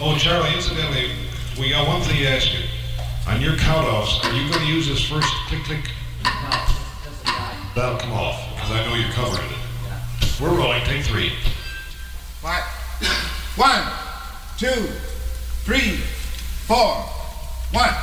Oh, 0.00 0.16
Charlie, 0.18 0.52
incidentally, 0.52 1.12
we 1.56 1.70
got 1.70 1.86
one 1.86 2.00
thing 2.02 2.16
to 2.16 2.26
ask 2.26 2.52
you. 2.52 2.64
On 3.28 3.40
your 3.40 3.56
count-offs, 3.56 4.24
are 4.24 4.32
you 4.32 4.50
going 4.50 4.60
to 4.60 4.66
use 4.66 4.88
this 4.88 5.08
first 5.08 5.32
click-click? 5.46 5.88
That'll 7.76 7.98
come 7.98 8.12
off, 8.12 8.54
because 8.54 8.72
I 8.72 8.84
know 8.84 8.96
you're 8.96 9.12
covering 9.12 9.48
it. 9.48 10.40
We're 10.40 10.50
rolling, 10.50 10.82
take 10.82 11.04
three. 11.04 11.32
What? 12.40 12.60
One, 13.56 13.92
two, 14.58 14.88
three, 15.62 15.98
four, 16.66 16.96
one. 17.70 17.94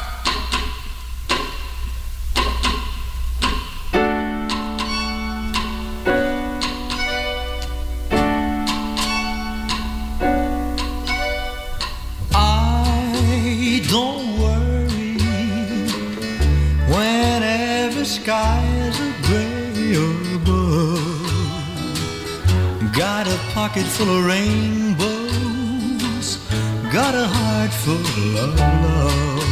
Full 24.01 24.17
of 24.17 24.25
rainbows, 24.25 26.27
got 26.91 27.13
a 27.13 27.27
heart 27.27 27.71
full 27.83 28.37
of 28.45 28.59
love. 28.59 29.43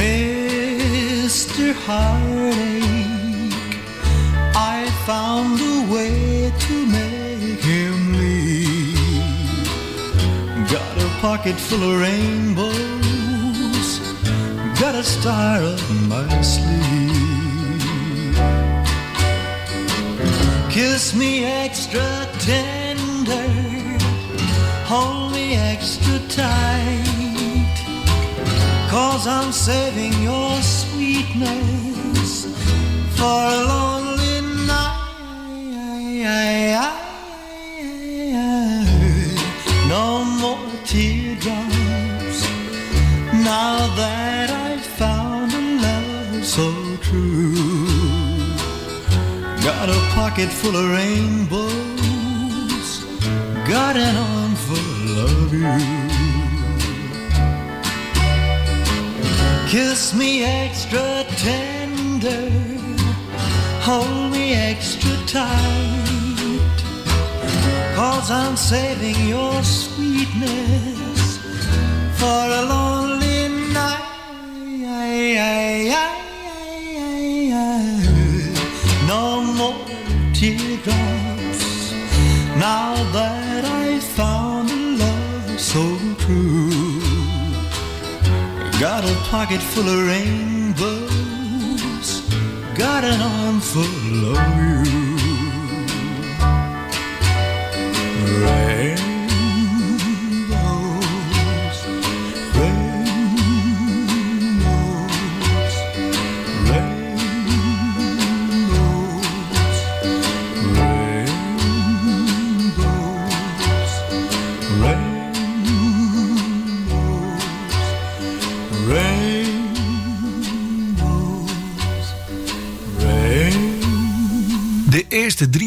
Mr. 0.00 1.74
Heartache, 1.84 3.52
I 4.54 4.88
found 5.04 5.60
a 5.60 5.64
way 5.92 6.50
to 6.66 6.74
make 6.86 7.62
him 7.72 7.96
leave. 8.22 8.96
Got 10.70 10.96
a 11.06 11.08
pocket 11.20 11.56
full 11.68 11.82
of 11.90 11.96
rainbows, 12.00 13.88
got 14.80 14.94
a 14.94 15.02
star 15.02 15.62
up 15.62 15.82
my 16.08 16.40
sleeve. 16.40 17.15
Kiss 20.76 21.14
me 21.14 21.42
extra 21.42 22.28
tender, 22.38 23.48
hold 24.84 25.32
me 25.32 25.54
extra 25.54 26.18
tight, 26.28 27.76
cause 28.90 29.26
I'm 29.26 29.52
saving 29.52 30.12
your 30.22 30.60
sweetness 30.60 32.44
for 33.16 33.24
a 33.24 33.64
lonely 33.66 33.95
pocket 50.36 50.52
full 50.52 50.76
of 50.76 50.90
rainbows, 50.90 51.70
got 53.66 53.96
an 53.96 54.16
arm 54.16 54.54
full 54.66 55.18
of 55.24 55.54
you. 55.54 55.64
Kiss 59.66 60.12
me 60.14 60.44
extra 60.44 61.24
tender, 61.38 62.50
hold 63.80 64.30
me 64.30 64.52
extra 64.52 65.16
tight, 65.26 66.70
cause 67.94 68.30
I'm 68.30 68.56
saving 68.56 69.16
your 69.26 69.62
sweetness 69.62 71.38
for 72.18 72.44
a 72.60 72.62
lonely 72.68 73.48
night. 73.72 74.06
Now 82.58 82.94
that 83.12 83.64
I 83.64 83.98
found 84.00 84.70
a 84.70 84.74
love 85.02 85.60
so 85.60 85.98
true. 86.18 87.00
Got 88.80 89.04
a 89.04 89.14
pocket 89.30 89.60
full 89.60 89.88
of 89.88 90.06
rainbows, 90.06 91.08
got 92.76 93.04
an 93.04 93.20
arm 93.20 93.60
full 93.60 94.36
of 94.36 94.38
you. 94.58 94.84
Rainbows, 98.44 99.05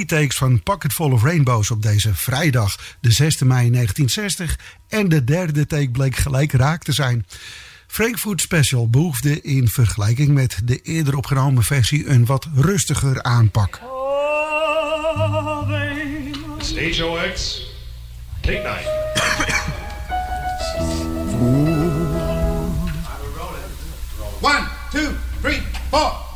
eerste 0.09 0.15
drie 0.15 0.27
takes 0.27 0.37
van 0.37 0.63
Pocket 0.63 0.93
Full 0.93 1.11
of 1.11 1.23
Rainbows 1.23 1.71
op 1.71 1.81
deze 1.81 2.15
vrijdag, 2.15 2.77
de 2.99 3.11
6 3.11 3.39
mei 3.39 3.71
1960. 3.71 4.59
En 4.87 5.09
de 5.09 5.23
derde 5.23 5.65
take 5.65 5.89
bleek 5.89 6.15
gelijk 6.15 6.51
raak 6.51 6.83
te 6.83 6.91
zijn. 6.91 7.25
Frankfurt 7.87 8.41
Special 8.41 8.89
behoefde 8.89 9.41
in 9.41 9.67
vergelijking 9.67 10.29
met 10.29 10.59
de 10.63 10.81
eerder 10.81 11.17
opgenomen 11.17 11.63
versie 11.63 12.07
een 12.07 12.25
wat 12.25 12.47
rustiger 12.53 13.23
aanpak. 13.23 13.79
Stage 16.57 17.05
OX, 17.05 17.61
take 18.41 18.57
nine. 18.57 18.97
One, 24.41 24.67
two, 24.91 25.11
three, 25.41 25.61
four. 25.89 26.28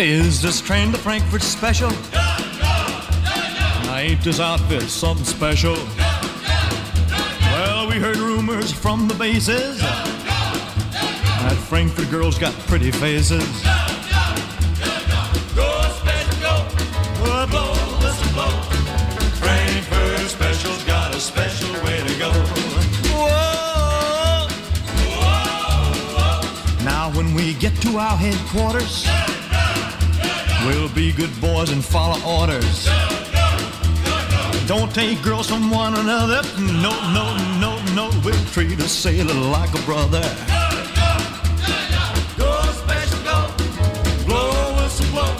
Is 0.00 0.40
this 0.40 0.62
train 0.62 0.92
to 0.92 0.98
Frankfurt 0.98 1.42
special? 1.42 1.90
Yeah, 1.90 2.38
yeah, 2.58 3.84
yeah, 3.84 3.98
Ain't 3.98 4.24
this 4.24 4.40
outfit 4.40 4.84
something 4.84 5.26
special? 5.26 5.74
Well, 7.52 7.86
we 7.86 7.96
heard 7.96 8.16
rumors 8.16 8.72
from 8.72 9.08
the 9.08 9.14
bases 9.14 9.78
that 9.78 11.54
Frankfurt 11.68 12.08
girls 12.08 12.38
got 12.38 12.54
pretty 12.66 12.90
faces. 12.90 13.44
Go 15.54 15.82
special, 15.98 16.40
go. 16.40 16.64
Blow, 17.50 17.74
listen, 18.00 18.32
blow. 18.32 18.48
Frankfurt 19.36 20.30
special's 20.30 20.82
got 20.84 21.14
a 21.14 21.20
special 21.20 21.74
way 21.84 21.98
to 21.98 22.18
go. 22.18 22.32
Whoa. 23.12 24.48
Now, 26.86 27.10
when 27.14 27.34
we 27.34 27.52
get 27.52 27.74
to 27.82 27.98
our 27.98 28.16
headquarters, 28.16 29.06
we'll 30.66 30.88
be 30.94 31.12
good 31.12 31.30
boys 31.40 31.70
and 31.70 31.84
follow 31.84 32.20
orders. 32.26 32.88
Don't 34.66 34.94
take 34.94 35.22
girls 35.22 35.48
from 35.48 35.70
one 35.70 35.94
another. 35.94 36.42
No, 36.58 36.92
no, 37.12 37.36
no, 37.58 37.82
no. 37.94 38.10
We'll 38.24 38.44
treat 38.46 38.78
a 38.78 38.88
sailor 38.88 39.34
like 39.34 39.74
a 39.74 39.82
brother. 39.82 40.22
Go 42.38 42.62
special, 42.72 43.22
go. 43.24 43.48
Blow 44.26 44.76
whistle, 44.76 45.10
blow. 45.10 45.34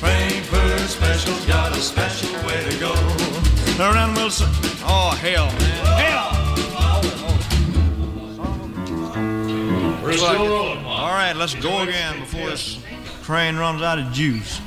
Frankfurt 0.00 0.80
special's 0.88 1.44
got 1.46 1.72
a 1.72 1.80
special 1.80 2.34
way 2.46 2.64
to 2.68 2.78
go. 2.78 2.94
Around 3.78 4.14
Wilson. 4.14 4.48
Oh, 4.88 5.10
hell, 5.20 5.46
man. 5.46 5.86
Hell. 6.00 6.32
We're 10.02 10.12
still 10.16 10.48
rolling. 10.48 10.84
All 10.84 11.12
right, 11.12 11.34
let's 11.36 11.54
go 11.54 11.82
again 11.82 12.20
before 12.20 12.48
this 12.48 12.78
train 13.26 13.56
runs 13.56 13.82
out 13.82 13.98
of 13.98 14.12
juice. 14.12 14.60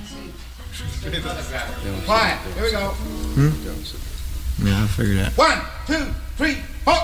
Quiet. 2.05 2.37
Here 2.55 2.63
we 2.63 2.71
go. 2.71 2.89
Hmm? 2.89 4.67
Yeah, 4.67 4.83
I 4.83 4.87
figured 4.87 5.19
that. 5.19 5.37
One, 5.37 5.61
two, 5.87 6.11
three, 6.35 6.55
four. 6.83 6.97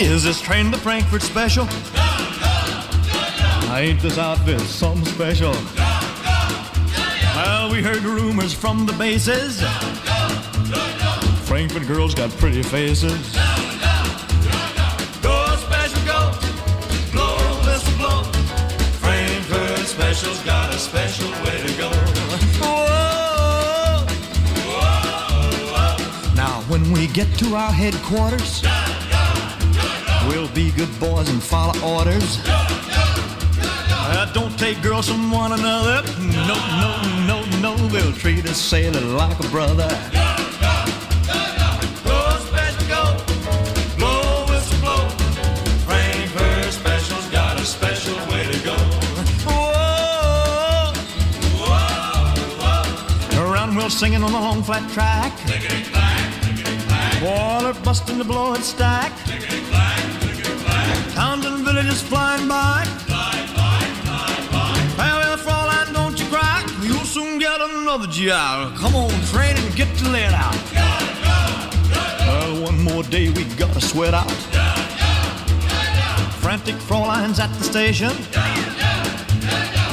Is 0.00 0.24
this 0.24 0.40
train 0.40 0.72
the 0.72 0.78
Frankfurt 0.78 1.22
special? 1.22 1.68
I 3.70 3.82
Ain't 3.84 4.02
this 4.02 4.18
outfit 4.18 4.62
something 4.62 5.04
special? 5.04 5.52
Well, 7.36 7.70
we 7.70 7.82
heard 7.82 8.02
rumors 8.02 8.52
from 8.52 8.84
the 8.84 8.94
bases. 8.94 9.62
Frankfurt 11.54 11.86
girls 11.86 12.16
got 12.16 12.30
pretty 12.30 12.64
faces. 12.64 13.12
Go 15.22 15.54
special, 15.54 16.04
go. 16.04 16.32
Blow, 17.12 17.36
whistle, 17.64 17.96
blow. 17.96 18.24
Frankfurt 18.98 19.86
special's 19.86 20.42
got 20.42 20.74
a 20.74 20.78
special 20.78 21.30
way 21.44 21.62
to 21.64 21.72
go. 21.78 21.90
Whoa. 22.58 24.04
Now, 26.34 26.60
when 26.66 26.90
we 26.92 27.06
get 27.06 27.32
to 27.38 27.54
our 27.54 27.70
headquarters, 27.70 28.60
we'll 30.26 30.48
be 30.54 30.72
good 30.72 30.90
boys 30.98 31.28
and 31.28 31.40
follow 31.40 31.78
orders. 31.88 32.40
Uh, 32.46 34.28
don't 34.34 34.58
take 34.58 34.82
girls 34.82 35.06
from 35.08 35.30
one 35.30 35.52
another. 35.52 36.02
No, 36.18 36.56
no, 36.82 37.00
no, 37.28 37.44
no. 37.60 37.76
We'll 37.92 38.12
treat 38.14 38.44
a 38.44 38.54
sailor 38.54 39.02
like 39.02 39.38
a 39.38 39.48
brother. 39.50 40.23
Singing 53.94 54.24
on 54.24 54.32
the 54.32 54.38
long 54.38 54.60
flat 54.60 54.82
track. 54.90 55.32
Water 57.22 57.78
busting 57.84 58.18
the 58.18 58.24
blow 58.24 58.52
and 58.52 58.64
stack. 58.64 59.12
Towns 61.14 61.46
and 61.46 61.64
villages 61.64 62.02
flying 62.02 62.48
by. 62.48 62.82
Farewell, 64.96 65.36
Fraulein, 65.36 65.92
don't 65.92 66.18
you 66.18 66.26
cry. 66.26 66.66
You'll 66.82 67.04
soon 67.04 67.38
get 67.38 67.60
another 67.60 68.08
GI. 68.08 68.30
Come 68.30 68.96
on, 68.96 69.10
train 69.32 69.56
and 69.56 69.76
get 69.76 69.96
to 69.98 70.08
let 70.08 70.32
out. 70.32 70.58
Well, 72.26 72.56
oh, 72.56 72.62
one 72.62 72.82
more 72.82 73.04
day 73.04 73.28
we 73.30 73.44
gotta 73.56 73.80
sweat 73.80 74.12
out. 74.12 74.40
Frantic 76.42 76.74
Fraulein's 76.74 77.38
at 77.38 77.52
the 77.58 77.64
station. 77.64 78.12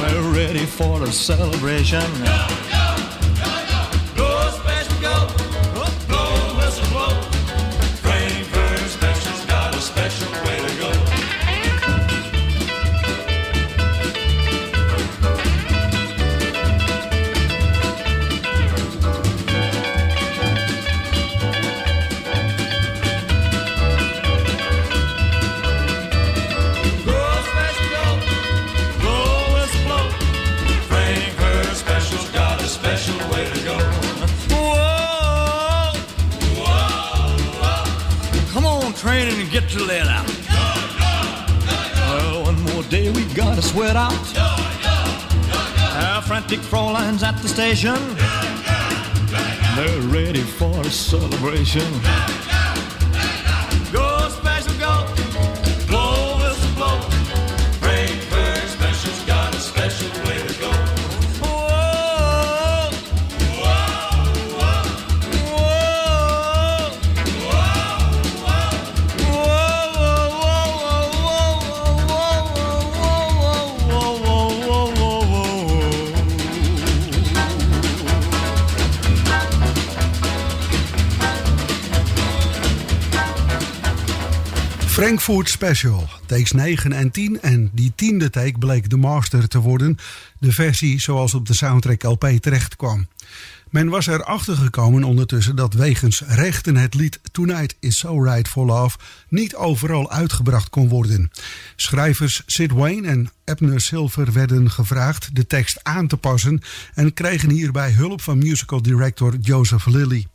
We're 0.02 0.34
ready 0.34 0.66
for 0.66 0.98
the 0.98 1.12
celebration. 1.12 2.02
The 47.42 47.48
station. 47.48 47.96
They're 49.74 50.00
ready 50.02 50.42
for 50.42 50.80
a 50.80 50.90
celebration. 50.90 52.51
Frankfurt 85.02 85.48
Special, 85.48 86.08
takes 86.26 86.52
9 86.52 86.92
en 86.92 87.10
10. 87.10 87.40
En 87.40 87.70
die 87.72 87.92
tiende 87.94 88.30
take 88.30 88.58
bleek 88.58 88.90
de 88.90 88.96
master 88.96 89.48
te 89.48 89.58
worden. 89.58 89.96
De 90.38 90.52
versie 90.52 91.00
zoals 91.00 91.34
op 91.34 91.46
de 91.46 91.54
soundtrack 91.54 92.02
LP 92.02 92.24
terecht 92.40 92.76
kwam. 92.76 93.06
Men 93.70 93.88
was 93.88 94.06
erachter 94.06 94.56
gekomen 94.56 95.04
ondertussen 95.04 95.56
dat 95.56 95.74
wegens 95.74 96.22
rechten 96.26 96.76
het 96.76 96.94
lied 96.94 97.20
Tonight 97.32 97.76
is 97.80 97.98
So 97.98 98.22
Right 98.22 98.48
for 98.48 98.66
Love 98.66 98.98
niet 99.28 99.54
overal 99.54 100.10
uitgebracht 100.10 100.70
kon 100.70 100.88
worden. 100.88 101.30
Schrijvers 101.76 102.42
Sid 102.46 102.72
Wayne 102.72 103.08
en 103.08 103.30
Abner 103.44 103.80
Silver 103.80 104.32
werden 104.32 104.70
gevraagd 104.70 105.36
de 105.36 105.46
tekst 105.46 105.80
aan 105.82 106.06
te 106.06 106.16
passen 106.16 106.60
en 106.94 107.14
kregen 107.14 107.50
hierbij 107.50 107.90
hulp 107.90 108.22
van 108.22 108.38
musical 108.38 108.82
director 108.82 109.36
Joseph 109.40 109.86
Lilly. 109.86 110.26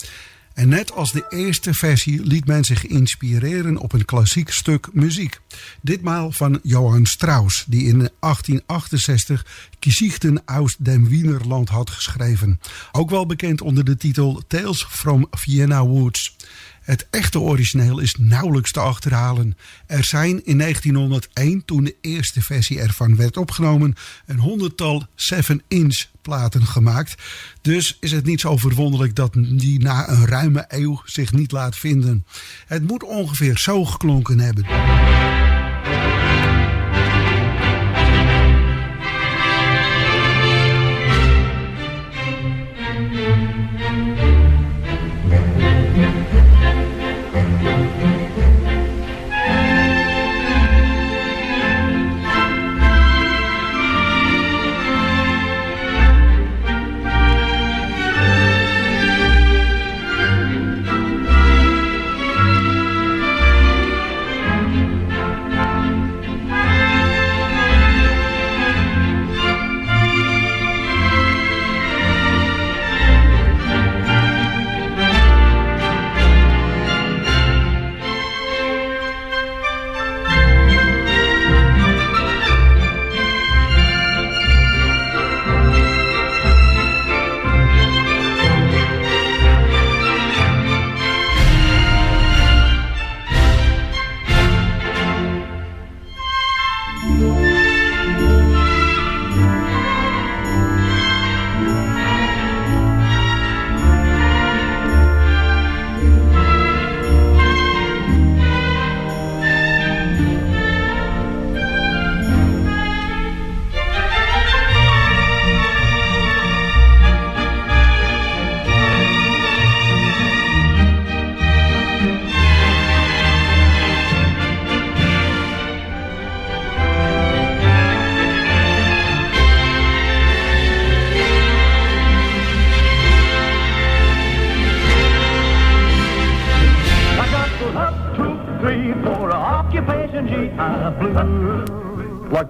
En 0.57 0.69
net 0.69 0.91
als 0.91 1.11
de 1.11 1.25
eerste 1.29 1.73
versie 1.73 2.23
liet 2.23 2.47
men 2.47 2.63
zich 2.63 2.85
inspireren 2.85 3.77
op 3.77 3.93
een 3.93 4.05
klassiek 4.05 4.51
stuk 4.51 4.87
muziek. 4.93 5.39
Ditmaal 5.81 6.31
van 6.31 6.59
Johann 6.63 7.05
Strauss, 7.05 7.65
die 7.67 7.81
in 7.81 7.97
1868 8.19 9.45
Geschichten 9.79 10.41
aus 10.45 10.75
dem 10.79 11.07
Wienerland 11.07 11.69
had 11.69 11.89
geschreven. 11.89 12.59
Ook 12.91 13.09
wel 13.09 13.25
bekend 13.25 13.61
onder 13.61 13.85
de 13.85 13.97
titel 13.97 14.41
Tales 14.47 14.83
from 14.89 15.27
Vienna 15.31 15.85
Woods. 15.85 16.35
Het 16.87 17.07
echte 17.09 17.39
origineel 17.39 17.99
is 17.99 18.15
nauwelijks 18.19 18.71
te 18.71 18.79
achterhalen. 18.79 19.57
Er 19.85 20.03
zijn 20.03 20.45
in 20.45 20.57
1901, 20.57 21.65
toen 21.65 21.83
de 21.83 21.95
eerste 22.01 22.41
versie 22.41 22.79
ervan 22.79 23.15
werd 23.15 23.37
opgenomen, 23.37 23.95
een 24.25 24.39
honderdtal 24.39 25.07
7-inch 25.33 26.05
platen 26.21 26.65
gemaakt. 26.65 27.21
Dus 27.61 27.97
is 27.99 28.11
het 28.11 28.25
niet 28.25 28.39
zo 28.39 28.57
verwonderlijk 28.57 29.15
dat 29.15 29.33
die 29.33 29.79
na 29.79 30.09
een 30.09 30.25
ruime 30.25 30.65
eeuw 30.67 31.01
zich 31.05 31.31
niet 31.31 31.51
laat 31.51 31.77
vinden. 31.77 32.25
Het 32.67 32.87
moet 32.87 33.03
ongeveer 33.03 33.57
zo 33.57 33.85
geklonken 33.85 34.39
hebben. 34.39 34.65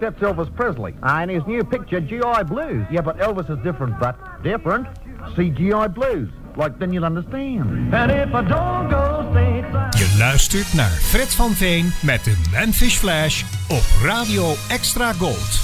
Like 0.08 0.20
that's 0.20 0.32
Elvis 0.32 0.56
Presley. 0.56 0.94
Ah, 1.04 1.22
and 1.22 1.30
his 1.30 1.46
new 1.48 1.66
picture, 1.66 2.00
G.I. 2.00 2.44
Blues. 2.44 2.86
Yeah, 2.90 3.02
but 3.02 3.18
Elvis 3.18 3.50
is 3.50 3.58
different, 3.62 4.00
but 4.00 4.16
different. 4.42 4.88
See 5.36 5.50
G.I. 5.50 5.88
Blues. 5.88 6.30
Like, 6.56 6.80
then 6.80 6.94
you'll 6.94 7.04
understand. 7.04 7.94
And 7.94 8.12
if 8.12 8.34
I 8.34 8.42
don't 8.42 8.90
go 8.90 9.28
stateside... 9.32 9.98
Je 9.98 10.16
luistert 10.18 10.74
naar 10.74 10.90
Fred 10.90 11.36
van 11.36 11.52
Veen 11.52 11.94
met 12.02 12.24
de 12.24 12.36
Memphis 12.52 12.98
Flash 12.98 13.44
op 13.68 13.84
Radio 14.04 14.54
Extra 14.70 15.14
Gold. 15.14 15.60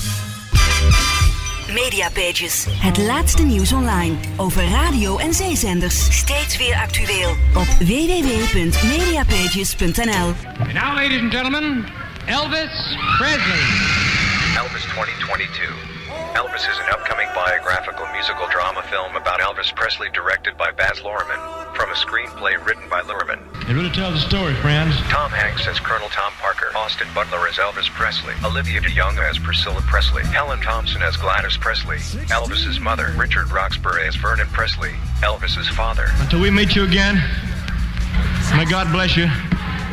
Mediapages. 1.74 2.66
Het 2.70 2.98
laatste 2.98 3.44
nieuws 3.44 3.74
online 3.74 4.16
over 4.38 4.64
radio 4.64 5.18
en 5.18 5.34
zeezenders. 5.34 6.18
Steeds 6.18 6.58
weer 6.58 6.76
actueel 6.76 7.30
op 7.56 7.66
www.mediapages.nl. 7.66 10.34
And 10.60 10.74
now, 10.74 10.96
ladies 10.96 11.22
and 11.22 11.34
gentlemen, 11.34 11.86
Elvis 12.26 12.98
Presley. 13.18 14.03
Elvis 14.94 15.18
2022. 15.26 15.66
Elvis 16.38 16.70
is 16.70 16.78
an 16.78 16.86
upcoming 16.92 17.28
biographical 17.34 18.06
musical 18.14 18.46
drama 18.50 18.84
film 18.92 19.16
about 19.16 19.40
Elvis 19.40 19.74
Presley 19.76 20.08
directed 20.14 20.56
by 20.56 20.70
Baz 20.72 21.00
Luhrmann 21.00 21.76
from 21.76 21.90
a 21.90 21.94
screenplay 21.94 22.64
written 22.64 22.88
by 22.90 23.02
Luhrmann. 23.02 23.40
It 23.68 23.74
really 23.74 23.90
tells 23.90 24.14
the 24.14 24.20
story, 24.20 24.54
friends. 24.56 24.96
Tom 25.10 25.32
Hanks 25.32 25.66
as 25.68 25.80
Colonel 25.80 26.10
Tom 26.10 26.32
Parker, 26.34 26.72
Austin 26.76 27.08
Butler 27.16 27.48
as 27.48 27.56
Elvis 27.56 27.90
Presley, 27.90 28.36
Olivia 28.46 28.82
DeJonge 28.82 29.18
as 29.28 29.40
Priscilla 29.40 29.82
Presley, 29.82 30.24
Helen 30.26 30.62
Thomson 30.62 31.02
as 31.02 31.18
Gladys 31.18 31.58
Presley, 31.58 31.98
Elvis's 32.30 32.80
mother, 32.80 33.14
Richard 33.18 33.52
Roxburgh 33.52 34.06
as 34.06 34.16
Vernon 34.16 34.48
Presley, 34.48 34.92
Elvis's 35.22 35.70
father. 35.70 36.06
Until 36.20 36.42
we 36.42 36.52
meet 36.52 36.76
you 36.76 36.84
again, 36.84 37.16
may 38.56 38.66
God 38.66 38.92
bless 38.92 39.18
you 39.18 39.26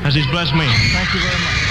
as 0.05 0.15
He's 0.15 0.27
blessed 0.27 0.55
me. 0.55 0.67
Thank 0.93 1.15
you 1.15 1.21
very 1.21 1.41
much. 1.41 1.70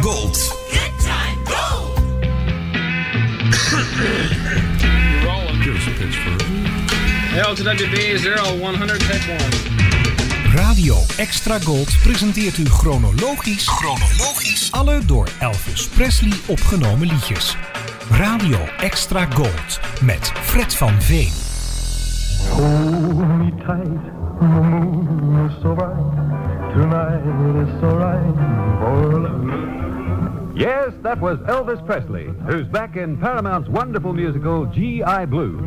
Gold. 0.00 0.38
Time 0.98 1.44
Gold. 1.44 2.02
Radio 10.54 10.96
Extra 11.16 11.58
Gold 11.64 11.98
presenteert 12.02 12.58
u 12.58 12.64
chronologisch, 12.64 13.66
chronologisch 13.66 14.72
alle 14.72 15.04
door 15.06 15.28
Elvis 15.38 15.88
Presley 15.88 16.32
opgenomen 16.46 17.06
liedjes. 17.06 17.56
Radio 18.10 18.58
Extra 18.78 19.26
Gold 19.34 19.80
met 20.00 20.32
Fred 20.34 20.74
van 20.74 21.02
Veen. 21.02 21.32
Hold 22.50 23.28
me 23.38 23.50
tight, 23.50 24.04
the 24.38 24.46
moon 24.46 25.48
is 25.48 25.60
so 25.62 25.74
bright. 25.74 26.14
Tonight 26.74 27.22
is 27.62 27.80
so 27.80 27.96
right 27.96 28.34
for. 28.80 29.73
Yes, 30.54 30.92
that 31.02 31.20
was 31.20 31.38
Elvis 31.40 31.84
Presley, 31.84 32.26
who's 32.46 32.68
back 32.68 32.96
in 32.96 33.16
Paramount's 33.16 33.68
wonderful 33.68 34.12
musical 34.12 34.66
G.I. 34.66 35.26
Blues. 35.26 35.60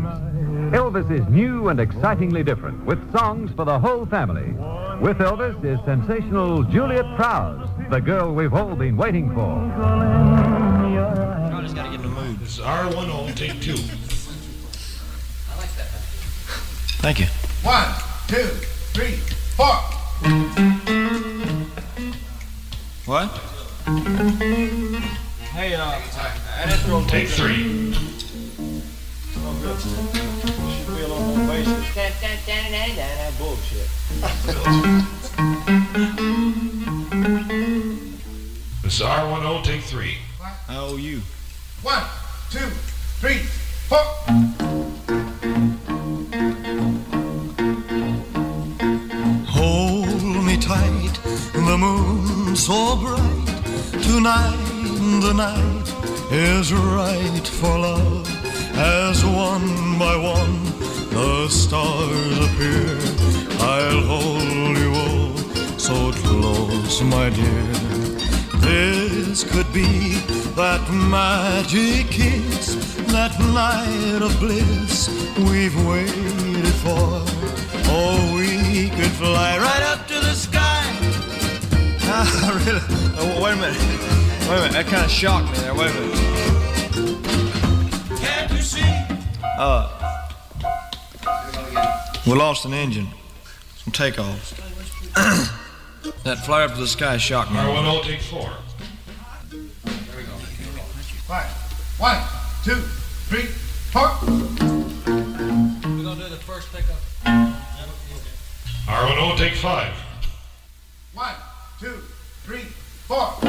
Elvis 0.72 1.12
is 1.12 1.28
new 1.28 1.68
and 1.68 1.82
excitingly 1.82 2.42
different, 2.42 2.86
with 2.86 3.12
songs 3.12 3.52
for 3.54 3.66
the 3.66 3.78
whole 3.78 4.06
family. 4.06 4.54
With 5.02 5.18
Elvis 5.18 5.62
is 5.66 5.78
sensational 5.84 6.64
Juliet 6.64 7.04
Prowse, 7.18 7.68
the 7.90 8.00
girl 8.00 8.34
we've 8.34 8.54
all 8.54 8.78
been 8.78 8.96
waiting 8.96 9.34
for. 9.34 9.42
I 9.42 11.60
just 11.62 11.76
gotta 11.76 11.90
get 11.90 12.00
in 12.00 12.04
the 12.04 12.08
mood. 12.22 12.40
This 12.40 12.58
is 12.58 12.64
R10, 12.64 13.36
take 13.36 13.60
two. 13.60 13.76
Thank 17.00 17.20
you. 17.20 17.26
One, 17.62 17.94
two, 18.28 18.48
three, 18.94 19.18
four. 19.58 19.76
What? 23.06 23.57
Hey, 23.88 25.74
uh, 25.74 25.82
I 25.82 26.66
just 26.68 26.86
roll 26.90 27.06
Take 27.06 27.30
three. 27.30 27.96
Oh, 29.38 29.56
good. 29.64 29.80
Should 29.80 30.88
be 30.88 31.04
a 31.04 31.08
little 31.08 31.24
more 31.24 31.48
basic. 31.48 31.74
Bullshit. 33.38 33.88
This 38.84 39.00
R10, 39.00 39.64
take 39.64 39.84
three. 39.84 40.18
I 40.68 40.76
owe 40.76 40.98
you. 40.98 41.22
One, 41.82 42.04
two, 42.52 42.70
three, 43.22 43.38
four. 43.88 44.04
Tonight 54.28 55.22
the 55.22 55.34
night 55.34 56.34
is 56.34 56.74
right 56.74 57.48
for 57.48 57.80
love. 57.80 58.28
As 58.76 59.24
one 59.24 59.98
by 59.98 60.18
one 60.18 60.64
the 61.12 61.48
stars 61.48 62.38
appear, 62.48 62.98
I'll 63.62 64.02
hold 64.02 64.78
you 64.84 64.92
all 64.94 65.80
so 65.80 66.12
close, 66.12 67.02
my 67.04 67.30
dear. 67.30 67.68
This 68.68 69.46
could 69.46 69.72
be 69.72 70.16
that 70.62 70.84
magic 70.92 72.08
kiss, 72.08 72.76
that 73.14 73.34
night 73.40 74.22
of 74.22 74.38
bliss 74.42 75.08
we've 75.38 75.78
waited 75.88 76.76
for. 76.84 77.24
Oh, 77.96 78.34
we 78.36 78.90
could 78.90 79.14
fly 79.22 79.58
right 79.58 79.84
up. 79.84 80.07
Ah, 82.20 82.62
really? 82.66 82.82
Oh, 83.20 83.44
wait 83.44 83.54
a 83.54 83.56
minute. 83.58 83.80
Wait 84.50 84.58
a 84.58 84.62
minute. 84.62 84.72
That 84.74 84.88
kind 84.88 85.06
of 85.06 85.12
shocked 85.12 85.52
me 85.52 85.58
there. 85.60 85.76
Wait 85.76 85.92
a 85.92 85.94
minute. 85.94 86.18
Can't 88.20 88.52
you 88.52 88.62
see? 88.64 88.82
Uh, 89.60 90.18
we 92.26 92.34
lost 92.34 92.66
an 92.66 92.74
engine. 92.74 93.08
Some 93.78 93.94
takeoffs. 93.94 94.56
that 96.24 96.40
fly 96.44 96.64
up 96.64 96.74
to 96.74 96.80
the 96.80 96.88
sky 96.88 97.18
shocked 97.18 97.52
me. 97.52 97.58
R10, 97.58 98.04
take 98.04 98.22
four. 98.22 98.50
There 99.52 99.60
we 100.18 100.24
go. 100.24 100.32
Five. 101.28 101.52
One, 102.00 102.18
two, 102.64 102.82
three, 103.30 103.46
four. 103.94 104.10
We're 105.06 106.04
gonna 106.04 106.24
do 106.24 106.30
the 106.30 106.42
first 106.42 106.74
pickup. 106.74 106.98
R10, 108.88 109.38
take 109.38 109.54
five. 109.54 109.94
One, 111.14 111.36
two, 111.80 112.02
Hold 113.10 113.40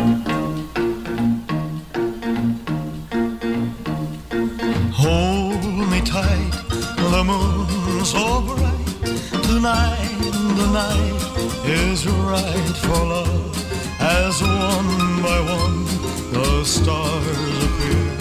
me 5.91 6.01
tight, 6.03 6.53
the 7.11 7.25
moon's 7.27 8.11
so 8.11 8.41
bright. 8.43 8.87
Tonight 9.43 10.31
the 10.55 10.67
night 10.73 11.23
is 11.65 12.07
right 12.07 12.77
for 12.77 13.05
love. 13.05 14.01
As 14.01 14.41
one 14.43 15.23
by 15.23 15.41
one 15.41 15.87
the 16.33 16.65
stars 16.65 17.65
appear, 17.65 18.17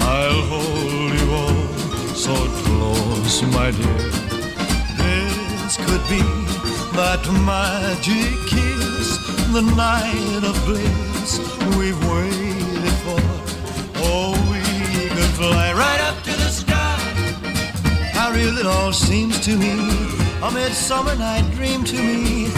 I'll 0.00 0.42
hold 0.50 1.12
you 1.12 1.30
all 1.32 1.68
so 2.16 2.34
close, 2.64 3.42
my 3.54 3.70
dear. 3.70 4.10
This 4.96 5.76
could 5.76 6.04
be 6.08 6.51
that 6.94 7.24
magic 7.46 8.36
kiss, 8.48 9.16
the 9.52 9.62
night 9.62 10.44
of 10.44 10.54
bliss 10.66 11.38
we've 11.76 11.98
waited 12.10 12.92
for. 13.04 13.20
Oh, 14.04 14.32
we 14.50 14.60
could 15.08 15.32
fly 15.36 15.72
right 15.72 16.00
up 16.00 16.22
to 16.24 16.30
the 16.30 16.48
sky. 16.48 16.98
How 18.12 18.32
real 18.32 18.58
it 18.58 18.66
all 18.66 18.92
seems 18.92 19.40
to 19.44 19.56
me. 19.56 19.72
A 20.42 20.50
midsummer 20.50 21.14
night 21.16 21.48
dream 21.52 21.84
to 21.84 21.96
me. 21.96 22.48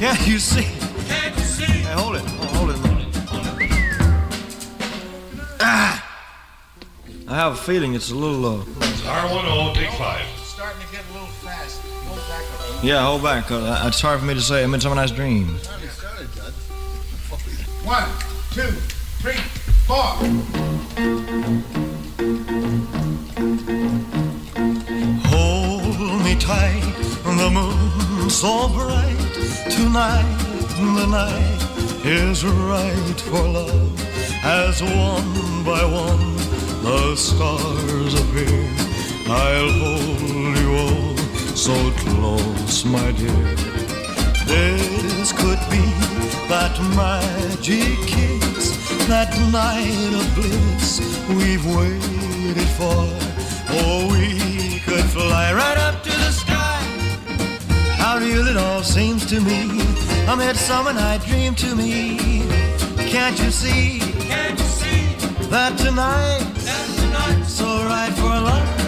Yeah, 0.00 0.16
you 0.24 0.38
see. 0.38 0.66
Can't 1.06 1.36
you 1.36 1.44
see? 1.44 1.64
Hey, 1.64 1.92
hold 1.92 2.16
it. 2.16 2.22
Oh, 2.24 2.46
hold 2.54 2.70
it 2.70 2.76
a 2.76 2.82
minute. 2.82 3.06
Ah! 5.60 6.06
I 7.28 7.34
have 7.34 7.52
a 7.52 7.56
feeling 7.56 7.94
it's 7.94 8.10
a 8.10 8.14
little, 8.14 8.44
uh, 8.46 8.64
This 8.64 9.02
R10, 9.02 9.74
take 9.74 9.90
five. 9.90 10.39
Yeah, 12.82 13.04
hold 13.04 13.22
back. 13.22 13.50
Uh, 13.50 13.84
it's 13.86 14.00
hard 14.00 14.20
for 14.20 14.26
me 14.26 14.34
to 14.34 14.40
say. 14.40 14.64
A 14.64 14.68
midsummer 14.68 14.94
night's 14.94 15.12
dream. 15.12 15.46
One, 17.84 18.08
two, 18.52 18.70
three, 19.20 19.40
four. 19.86 20.16
Hold 25.28 26.24
me 26.24 26.34
tight, 26.36 26.94
the 27.24 27.50
moon's 27.52 28.36
so 28.36 28.68
bright. 28.68 29.16
Tonight 29.70 30.40
the 30.76 31.06
night 31.06 32.06
is 32.06 32.44
right 32.44 33.20
for 33.20 33.46
love. 33.46 34.00
As 34.42 34.82
one 34.82 35.64
by 35.64 35.84
one 35.84 36.36
the 36.82 37.14
stars 37.16 38.14
appear, 38.14 38.68
I'll 39.28 39.70
hold 39.70 40.56
you 40.56 40.74
all 40.76 41.09
so 41.60 41.90
close, 41.98 42.86
my 42.86 43.12
dear. 43.12 43.44
This 44.46 45.30
could 45.30 45.60
be 45.68 45.84
that 46.48 46.74
magic 46.96 47.98
kiss, 48.08 49.06
that 49.08 49.28
night 49.52 50.14
of 50.20 50.26
bliss 50.34 51.00
we've 51.28 51.66
waited 51.76 52.66
for. 52.78 53.04
Oh, 53.76 54.08
we 54.10 54.80
could 54.86 55.04
fly 55.10 55.52
right 55.52 55.76
up 55.76 56.02
to 56.02 56.08
the 56.08 56.32
sky. 56.32 56.80
How 57.98 58.16
real 58.16 58.48
it 58.48 58.56
all 58.56 58.82
seems 58.82 59.26
to 59.26 59.38
me. 59.38 59.82
A 60.28 60.36
midsummer 60.36 60.94
night 60.94 61.20
dream 61.26 61.54
to 61.56 61.76
me. 61.76 62.16
Can't 63.12 63.38
you 63.38 63.50
see? 63.50 63.98
Can't 64.30 64.58
you 64.58 64.64
see? 64.64 65.02
That 65.50 65.76
tonight, 65.76 66.40
That's 66.54 66.96
the 66.96 67.08
night. 67.12 67.44
so 67.44 67.66
right 67.84 68.12
for 68.14 68.28
love. 68.48 68.79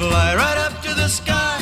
Fly 0.00 0.34
right 0.34 0.56
up 0.56 0.80
to 0.80 0.94
the 0.94 1.08
sky. 1.08 1.58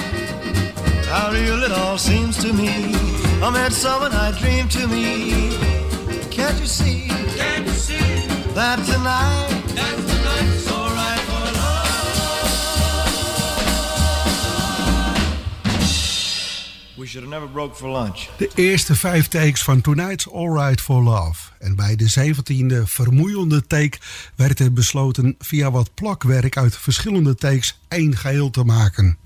How 1.11 1.33
real 1.33 1.61
it 1.65 1.73
all 1.73 1.99
seems 1.99 2.37
to 2.45 2.53
me. 2.53 2.95
I 3.43 3.49
A 3.49 3.51
midsummer 3.51 4.11
night 4.11 4.37
dream 4.41 4.69
to 4.69 4.87
me. 4.87 5.57
Can't 6.31 6.59
you 6.61 6.67
see 6.67 7.09
Can't 7.37 7.67
you 7.67 7.73
see? 7.73 7.99
that 8.55 8.79
tonight? 8.87 9.48
De 18.37 18.51
eerste 18.55 18.95
vijf 18.95 19.29
takes 19.29 19.63
van 19.63 19.81
Tonight's 19.81 20.29
Alright 20.33 20.81
for 20.81 21.03
Love. 21.03 21.51
En 21.59 21.77
bij 21.77 21.97
de 21.97 22.09
zeventiende 22.09 22.87
vermoeiende 22.87 23.67
take 23.67 23.99
werd 24.35 24.59
er 24.59 24.73
besloten 24.73 25.35
via 25.39 25.71
wat 25.71 25.95
plakwerk 25.95 26.57
uit 26.57 26.77
verschillende 26.77 27.35
takes 27.35 27.79
één 27.89 28.17
geheel 28.17 28.51
te 28.51 28.65
maken. 28.65 29.19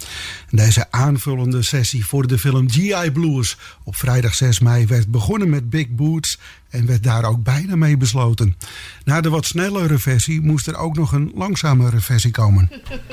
Deze 0.51 0.87
aanvullende 0.91 1.63
sessie 1.63 2.07
voor 2.07 2.27
de 2.27 2.39
film 2.39 2.71
G.I. 2.71 3.11
Blues 3.11 3.57
op 3.85 3.97
vrijdag 3.97 4.35
6 4.35 4.59
mei 4.59 4.87
werd 4.87 5.09
begonnen 5.09 5.51
met 5.51 5.71
Big 5.71 5.89
Boots 5.89 6.39
en 6.71 6.87
werd 6.87 7.03
daar 7.03 7.25
ook 7.25 7.43
bijna 7.43 7.77
mee 7.77 7.97
besloten. 7.97 8.57
Na 9.05 9.21
de 9.21 9.29
wat 9.29 9.47
snellere 9.47 9.99
versie 9.99 10.41
moest 10.41 10.67
er 10.67 10.77
ook 10.77 10.97
nog 10.97 11.13
een 11.13 11.33
langzamere 11.35 12.01
versie 12.01 12.31
komen. 12.31 12.71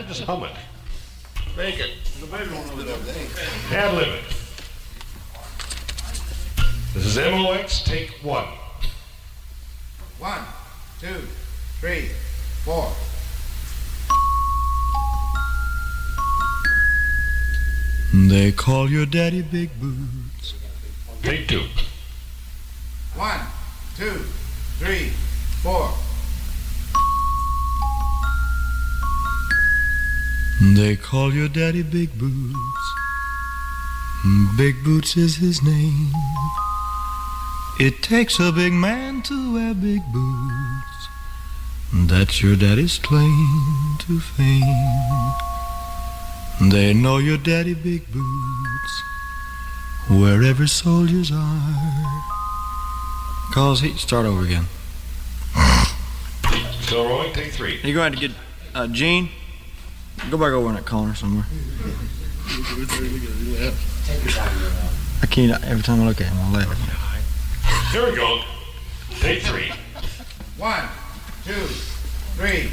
Just 0.07 0.25
hum 0.25 0.43
it. 0.43 0.51
Make 1.55 1.77
it. 1.77 1.99
This 6.93 7.05
is 7.05 7.17
MOX, 7.17 7.83
take 7.83 8.09
one. 8.23 8.47
One, 10.17 10.41
two, 10.99 11.21
three, 11.79 12.09
four. 12.65 12.91
They 18.11 18.51
call 18.51 18.89
your 18.89 19.05
daddy 19.05 19.43
Big 19.43 19.69
Boots. 19.79 20.55
Take 21.21 21.47
two. 21.47 21.65
One, 23.15 23.39
two, 23.95 24.25
three, 24.79 25.09
four. 25.61 25.91
They 30.75 30.95
call 30.95 31.31
your 31.31 31.49
daddy 31.49 31.83
Big 31.83 32.17
Boots. 32.17 32.93
Big 34.57 34.83
Boots 34.83 35.15
is 35.15 35.35
his 35.35 35.61
name. 35.61 36.11
It 37.79 38.01
takes 38.03 38.39
a 38.41 38.51
big 38.51 38.73
man 38.73 39.21
to 39.23 39.53
wear 39.53 39.73
big 39.73 40.01
boots. 40.11 41.07
That's 41.93 42.41
your 42.43 42.57
daddy's 42.57 42.97
claim 42.99 43.95
to 43.99 44.19
fame. 44.19 44.61
They 46.69 46.93
know 46.93 47.19
your 47.19 47.37
daddy 47.37 47.73
Big 47.73 48.11
Boots 48.11 49.03
wherever 50.09 50.67
soldiers 50.67 51.31
are. 51.33 52.23
Cause 53.53 53.79
he 53.79 53.93
start 53.93 54.25
over 54.25 54.43
again. 54.43 54.65
Still 56.81 57.07
rolling, 57.07 57.31
take 57.31 57.53
three. 57.53 57.79
You 57.81 57.93
going 57.93 58.11
to 58.11 58.19
get 58.19 58.31
uh, 58.75 58.87
Gene? 58.87 59.29
Go 60.29 60.37
back 60.37 60.51
over 60.51 60.67
in 60.67 60.75
that 60.75 60.85
corner 60.85 61.15
somewhere. 61.15 61.45
I 65.21 65.25
can't. 65.27 65.63
Every 65.63 65.81
time 65.81 66.01
I 66.01 66.07
look 66.07 66.19
at 66.19 66.27
him, 66.27 66.37
I 66.39 66.51
laugh. 66.51 67.08
Here 67.91 68.05
we 68.07 68.15
go. 68.15 68.41
Take 69.19 69.41
three. 69.41 69.71
One, 70.57 70.87
two, 71.43 71.65
three, 72.35 72.69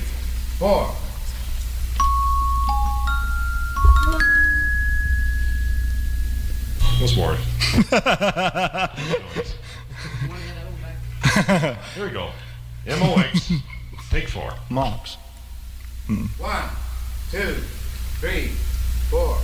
four. 0.58 0.90
Once 7.00 7.16
more. 7.16 7.34
Here 11.94 12.04
we 12.04 12.10
go. 12.10 12.30
MOX, 12.86 13.52
take 14.10 14.28
four. 14.28 14.52
Mops. 14.68 15.16
Hmm. 16.08 16.26
One, 16.38 16.68
two, 17.30 17.54
three, 18.20 18.48
four. 19.08 19.38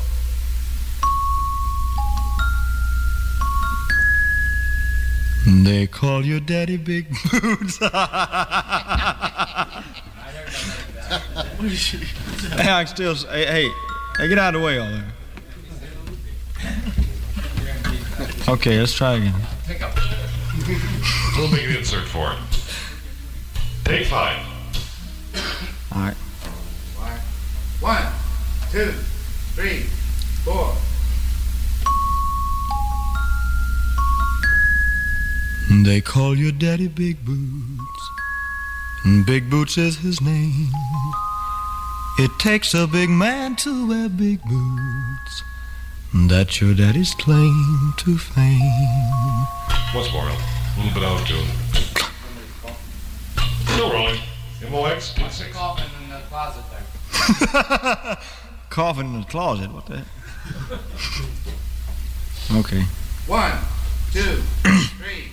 They 5.55 5.87
call 5.87 6.25
your 6.25 6.41
daddy 6.41 6.77
Big 6.79 7.09
Boots. 7.31 7.77
hey, 7.83 7.89
I 12.73 12.85
can 12.85 12.87
still. 12.87 13.13
s- 13.13 13.25
Hey, 13.25 13.45
hey, 13.47 13.71
hey, 14.17 14.29
get 14.29 14.39
out 14.39 14.55
of 14.55 14.61
the 14.61 14.67
way, 14.67 14.79
all 14.79 14.89
there. 14.89 15.13
Okay, 18.49 18.79
let's 18.81 18.95
try 18.95 19.15
again. 19.15 19.35
We'll 21.37 21.51
make 21.51 21.65
an 21.69 21.77
insert 21.77 22.09
for 22.09 22.33
it. 22.33 22.39
Take 23.85 24.07
five. 24.07 24.39
All 25.95 26.01
right. 26.03 26.17
One, 27.81 28.03
two, 28.71 28.93
three, 29.55 29.81
four. 30.45 30.75
They 35.81 36.01
call 36.01 36.37
your 36.39 36.53
daddy 36.53 36.87
Big 36.87 37.25
Boots. 37.25 38.11
And 39.05 39.27
Big 39.27 39.51
Boots 39.51 39.77
is 39.79 39.99
his 39.99 40.21
name. 40.21 40.69
It 42.19 42.31
takes 42.39 42.73
a 42.75 42.87
big 42.87 43.09
man 43.11 43.57
to 43.57 43.89
wear 43.89 44.09
big 44.09 44.41
boots. 44.45 45.43
That's 46.15 46.61
your 46.61 46.75
daddy's 46.75 47.15
claim 47.15 47.95
to 47.97 48.17
fame. 48.19 48.61
What's 49.93 50.13
more. 50.13 50.29
A 50.29 50.37
little 50.77 50.95
bit 50.95 51.03
out 51.03 51.21
of 51.21 51.27
tune. 51.27 51.49
Still 53.75 53.91
rolling. 53.93 54.21
MOX, 54.71 55.15
take 55.15 55.33
six. 55.33 55.53
Coughing 55.53 55.91
in 56.05 56.11
the 56.11 56.21
closet 56.29 56.65
there. 56.71 58.19
Coughing 58.71 59.15
in 59.15 59.21
the 59.23 59.27
closet. 59.27 59.73
What 59.73 59.87
the 59.87 59.97
heck? 59.99 60.07
Okay. 62.59 62.83
One, 63.27 63.53
two, 64.13 64.43
three, 64.99 65.29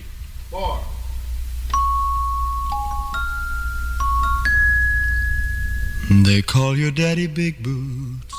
They 6.24 6.42
call 6.42 6.76
your 6.76 6.90
daddy 6.90 7.28
Big 7.28 7.62
Boots. 7.62 8.34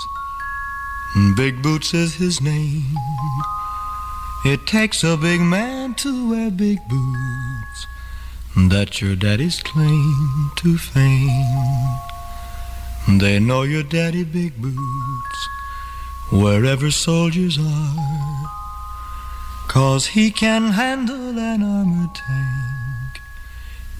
Big 1.38 1.62
Boots 1.62 1.94
is 1.94 2.16
his 2.16 2.42
name. 2.42 2.84
It 4.44 4.66
takes 4.68 5.04
a 5.04 5.16
big 5.16 5.40
man 5.40 5.94
to 5.96 6.30
wear 6.30 6.52
big 6.52 6.80
boots. 6.90 7.88
That's 8.58 9.02
your 9.02 9.16
daddy's 9.16 9.62
claim 9.64 10.52
to 10.58 10.78
fame. 10.78 12.00
They 13.20 13.40
know 13.40 13.62
your 13.64 13.84
daddy 13.84 14.26
Big 14.26 14.62
Boots 14.62 15.48
wherever 16.32 16.92
soldiers 16.92 17.58
are. 17.58 18.61
Cause 19.72 20.08
he 20.08 20.32
can 20.32 20.72
handle 20.72 21.40
an 21.40 21.64
armored 21.64 22.14
tank 22.14 23.22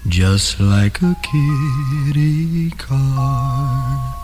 just 0.06 0.60
like 0.60 1.00
a 1.00 1.16
kitty 1.22 2.68
car. 2.72 4.14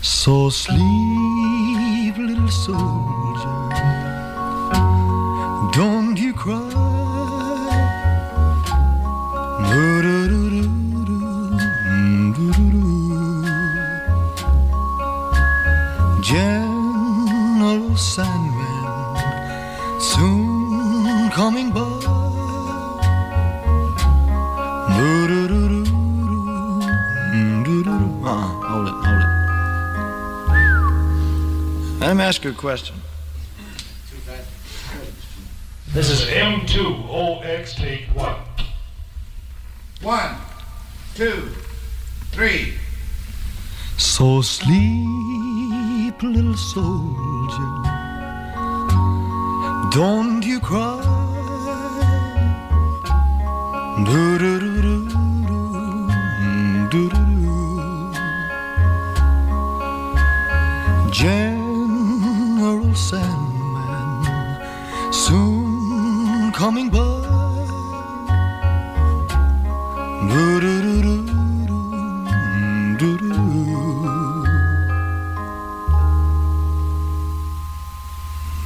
So 0.00 0.48
sleep, 0.48 2.16
little 2.16 2.48
soldier, 2.48 3.68
don't 5.74 6.16
you 6.16 6.32
cry. 6.32 6.72
General 16.22 17.94
Sandman, 17.94 20.00
soon 20.00 20.45
coming 21.36 21.70
by. 21.70 21.80
Uh-uh. 28.24 28.48
Hold 28.70 28.88
it. 28.88 28.94
Hold 29.04 29.22
it. 29.22 29.30
Let 32.00 32.16
me 32.16 32.22
ask 32.22 32.42
you 32.42 32.52
a 32.52 32.54
question. 32.54 32.96
This 35.92 36.08
is 36.08 36.22
M2OX, 36.22 37.74
take 37.74 38.06
one. 38.14 38.40
One, 40.00 40.36
two, 41.14 41.50
three. 42.32 42.78
So 43.98 44.40
sleep, 44.40 46.22
little 46.22 46.56
soldier, 46.56 47.82
don't 49.90 50.42
you 50.42 50.60
cry. 50.60 50.95
General 61.12 62.94
Sandman, 62.94 64.22
soon 65.12 66.52
coming 66.52 66.90
by. 66.90 67.16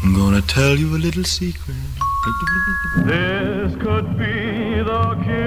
Gonna 0.03 0.43
tell 0.43 0.77
you 0.77 0.97
a 0.97 0.99
little 0.99 1.25
secret. 1.25 2.00
This 3.05 3.75
could 3.77 4.17
be 4.19 4.83
the 4.83 5.15
kiss. 5.25 5.41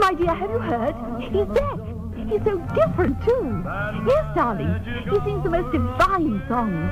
My 0.00 0.14
dear, 0.14 0.34
have 0.34 0.50
you 0.50 0.58
heard? 0.58 0.94
He's 1.20 1.46
back. 1.46 1.78
He's 2.28 2.42
so 2.44 2.58
different, 2.74 3.22
too. 3.24 3.62
Yes, 4.06 4.24
darling. 4.34 4.80
He 5.04 5.16
sings 5.20 5.42
the 5.42 5.50
most 5.50 5.70
divine 5.72 6.42
songs. 6.48 6.90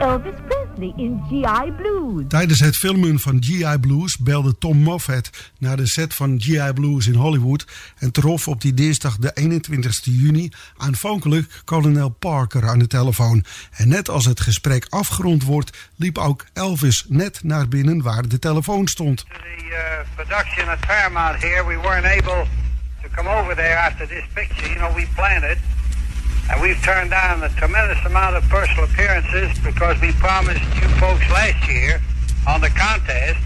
Elvis 0.00 0.36
Presley 0.46 0.65
in 0.78 1.22
G.I. 1.28 1.72
Blues. 1.72 2.24
Tijdens 2.28 2.60
het 2.60 2.76
filmen 2.76 3.20
van 3.20 3.42
G.I. 3.42 3.78
Blues 3.80 4.18
belde 4.18 4.58
Tom 4.58 4.78
Moffat 4.78 5.30
naar 5.58 5.76
de 5.76 5.86
set 5.86 6.14
van 6.14 6.40
G.I. 6.40 6.72
Blues 6.72 7.06
in 7.06 7.14
Hollywood 7.14 7.66
en 7.98 8.12
trof 8.12 8.48
op 8.48 8.60
die 8.60 8.74
dinsdag 8.74 9.16
de 9.16 9.30
21 9.34 9.98
juni 10.02 10.50
aanvankelijk 10.76 11.62
kolonel 11.64 12.08
Parker 12.08 12.68
aan 12.68 12.78
de 12.78 12.86
telefoon. 12.86 13.44
En 13.70 13.88
net 13.88 14.08
als 14.08 14.24
het 14.24 14.40
gesprek 14.40 14.86
afgerond 14.88 15.42
wordt, 15.42 15.90
liep 15.96 16.18
ook 16.18 16.46
Elvis 16.52 17.04
net 17.08 17.40
naar 17.42 17.68
binnen 17.68 18.02
waar 18.02 18.28
de 18.28 18.38
telefoon 18.38 18.86
stond. 18.86 19.24
The 19.28 19.64
uh, 19.64 20.14
production 20.14 20.68
at 20.68 20.80
Paramount 20.80 21.42
here, 21.42 21.66
we 21.66 21.80
weren't 21.80 22.06
able 22.06 22.46
to 23.02 23.08
come 23.14 23.28
over 23.28 23.54
there 23.54 23.78
after 23.78 24.06
this 24.06 24.24
picture. 24.34 24.68
You 24.68 24.78
know, 24.78 24.94
we 24.94 25.06
planned 25.14 25.44
it. 25.44 25.75
And 26.50 26.62
we've 26.62 26.80
turned 26.82 27.10
down 27.10 27.42
a 27.42 27.48
tremendous 27.50 27.98
amount 28.04 28.36
of 28.36 28.44
personal 28.48 28.84
appearances 28.84 29.58
because 29.64 30.00
we 30.00 30.12
promised 30.12 30.62
you 30.76 30.88
folks 31.00 31.28
last 31.30 31.68
year 31.68 32.00
on 32.46 32.60
the 32.60 32.70
contest, 32.70 33.38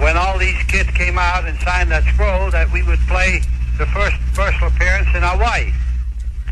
when 0.00 0.16
all 0.16 0.38
these 0.38 0.60
kids 0.68 0.90
came 0.90 1.18
out 1.18 1.46
and 1.46 1.58
signed 1.60 1.90
that 1.90 2.04
scroll, 2.12 2.50
that 2.50 2.70
we 2.70 2.82
would 2.82 3.00
play 3.08 3.40
the 3.78 3.86
first 3.86 4.16
personal 4.34 4.68
appearance 4.68 5.08
in 5.14 5.22
Hawaii, 5.22 5.72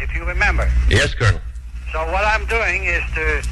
if 0.00 0.14
you 0.14 0.24
remember. 0.24 0.70
Yes, 0.88 1.14
Colonel. 1.14 1.40
So 1.92 1.98
what 2.12 2.24
I'm 2.24 2.46
doing 2.46 2.84
is 2.84 3.02
to 3.14 3.42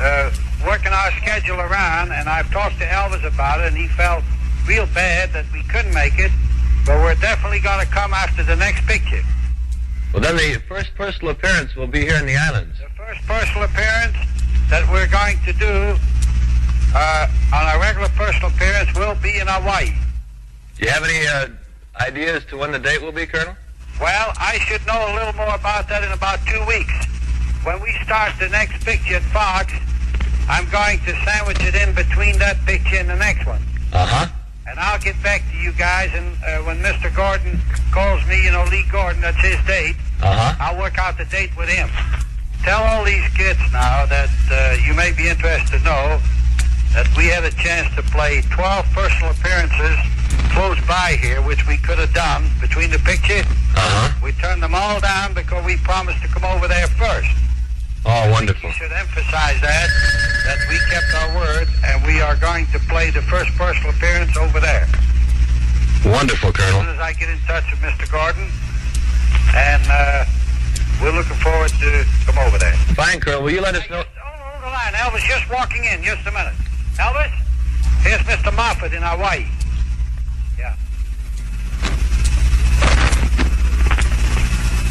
uh, 0.00 0.30
working 0.64 0.92
our 0.92 1.10
schedule 1.18 1.58
around, 1.58 2.12
and 2.12 2.28
I've 2.28 2.50
talked 2.52 2.78
to 2.78 2.86
Elvis 2.86 3.24
about 3.26 3.60
it, 3.60 3.68
and 3.68 3.76
he 3.76 3.88
felt 3.88 4.22
real 4.66 4.86
bad 4.94 5.32
that 5.32 5.46
we 5.52 5.62
couldn't 5.64 5.94
make 5.94 6.18
it, 6.18 6.30
but 6.86 7.00
we're 7.02 7.16
definitely 7.16 7.60
going 7.60 7.84
to 7.84 7.90
come 7.90 8.14
after 8.14 8.44
the 8.44 8.56
next 8.56 8.86
picture. 8.86 9.22
Well, 10.12 10.22
then 10.22 10.36
the 10.36 10.60
first 10.68 10.94
personal 10.94 11.32
appearance 11.32 11.76
will 11.76 11.86
be 11.86 12.00
here 12.00 12.16
in 12.16 12.26
the 12.26 12.36
islands. 12.36 12.78
The 12.78 12.88
first 12.96 13.20
personal 13.26 13.64
appearance 13.64 14.16
that 14.70 14.88
we're 14.90 15.06
going 15.08 15.38
to 15.44 15.52
do 15.52 15.96
uh, 16.94 17.28
on 17.52 17.66
our 17.66 17.80
regular 17.80 18.08
personal 18.10 18.48
appearance 18.48 18.94
will 18.96 19.14
be 19.16 19.38
in 19.38 19.46
Hawaii. 19.46 19.92
Do 20.78 20.86
you 20.86 20.90
have 20.90 21.04
any 21.04 21.26
uh, 21.26 21.48
idea 22.00 22.36
as 22.36 22.44
to 22.46 22.56
when 22.56 22.72
the 22.72 22.78
date 22.78 23.02
will 23.02 23.12
be, 23.12 23.26
Colonel? 23.26 23.54
Well, 24.00 24.32
I 24.38 24.58
should 24.60 24.84
know 24.86 24.96
a 24.96 25.14
little 25.14 25.34
more 25.34 25.54
about 25.54 25.88
that 25.88 26.02
in 26.04 26.12
about 26.12 26.38
two 26.46 26.64
weeks. 26.66 26.94
When 27.64 27.80
we 27.82 27.92
start 28.04 28.32
the 28.38 28.48
next 28.48 28.84
picture 28.84 29.16
at 29.16 29.22
Fox, 29.22 29.72
I'm 30.48 30.68
going 30.70 31.00
to 31.00 31.12
sandwich 31.24 31.58
it 31.60 31.74
in 31.74 31.94
between 31.94 32.38
that 32.38 32.56
picture 32.64 32.96
and 32.96 33.08
the 33.08 33.16
next 33.16 33.46
one. 33.46 33.60
Uh-huh. 33.92 34.26
And 34.68 34.78
I'll 34.78 34.98
get 34.98 35.20
back 35.22 35.42
to 35.50 35.56
you 35.56 35.72
guys, 35.72 36.10
and 36.14 36.36
uh, 36.44 36.58
when 36.64 36.78
Mr. 36.78 37.14
Gordon 37.14 37.58
calls 37.90 38.24
me, 38.26 38.44
you 38.44 38.52
know, 38.52 38.64
Lee 38.70 38.84
Gordon, 38.90 39.22
that's 39.22 39.40
his 39.40 39.56
date, 39.66 39.96
Uh-huh. 40.20 40.54
I'll 40.60 40.78
work 40.78 40.98
out 40.98 41.16
the 41.16 41.24
date 41.26 41.56
with 41.56 41.68
him. 41.68 41.88
Tell 42.64 42.82
all 42.82 43.04
these 43.04 43.26
kids 43.34 43.58
now 43.72 44.04
that 44.06 44.28
uh, 44.50 44.76
you 44.84 44.92
may 44.94 45.12
be 45.12 45.28
interested 45.28 45.78
to 45.78 45.84
know 45.84 46.20
that 46.92 47.06
we 47.16 47.26
had 47.26 47.44
a 47.44 47.52
chance 47.52 47.88
to 47.96 48.02
play 48.10 48.42
12 48.50 48.84
personal 48.92 49.30
appearances 49.30 49.96
close 50.52 50.78
by 50.86 51.16
here, 51.22 51.40
which 51.40 51.66
we 51.66 51.76
could 51.78 51.98
have 51.98 52.12
done 52.12 52.50
between 52.60 52.90
the 52.90 52.98
pictures. 52.98 53.46
Uh-huh. 53.76 54.10
We 54.22 54.32
turned 54.32 54.62
them 54.62 54.74
all 54.74 55.00
down 55.00 55.32
because 55.34 55.64
we 55.64 55.76
promised 55.78 56.20
to 56.22 56.28
come 56.28 56.44
over 56.44 56.66
there 56.68 56.88
first. 56.88 57.30
Oh, 58.06 58.30
wonderful. 58.30 58.68
We 58.70 58.74
should 58.74 58.92
emphasize 58.92 59.60
that, 59.60 59.88
that 60.46 60.58
we 60.68 60.78
kept 60.88 61.10
our 61.14 61.36
word, 61.36 61.68
and 61.84 62.04
we 62.06 62.20
are 62.20 62.36
going 62.36 62.66
to 62.72 62.78
play 62.88 63.10
the 63.10 63.22
first 63.22 63.50
personal 63.56 63.90
appearance 63.90 64.36
over 64.36 64.60
there. 64.60 64.88
Wonderful, 66.06 66.52
Colonel. 66.52 66.80
As 66.80 66.86
soon 66.86 66.94
as 66.94 67.00
I 67.00 67.12
get 67.12 67.28
in 67.28 67.38
touch 67.46 67.64
with 67.70 67.80
Mr. 67.80 68.10
Gordon, 68.10 68.48
and 69.54 69.82
uh, 69.90 70.24
we're 71.02 71.12
looking 71.12 71.36
forward 71.36 71.68
to 71.70 72.04
come 72.24 72.38
over 72.38 72.56
there. 72.58 72.72
Fine, 72.94 73.20
Colonel. 73.20 73.42
Will 73.42 73.50
you 73.52 73.60
let 73.60 73.74
us 73.74 73.88
know? 73.90 74.00
oh, 74.02 74.04
Hold 74.24 74.62
the 74.62 74.70
line. 74.72 74.94
Elvis 74.94 75.26
just 75.28 75.50
walking 75.50 75.84
in. 75.84 76.02
Just 76.02 76.26
a 76.26 76.30
minute. 76.32 76.54
Elvis, 76.96 77.32
here's 78.02 78.20
Mr. 78.22 78.50
Moffatt 78.54 78.94
in 78.94 79.02
Hawaii. 79.02 79.44
Yeah. 80.58 80.74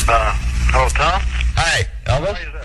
Uh, 0.09 0.31
hello, 0.71 0.87
Tom. 0.89 1.21
Hi, 1.55 1.87
Elvis. 2.05 2.56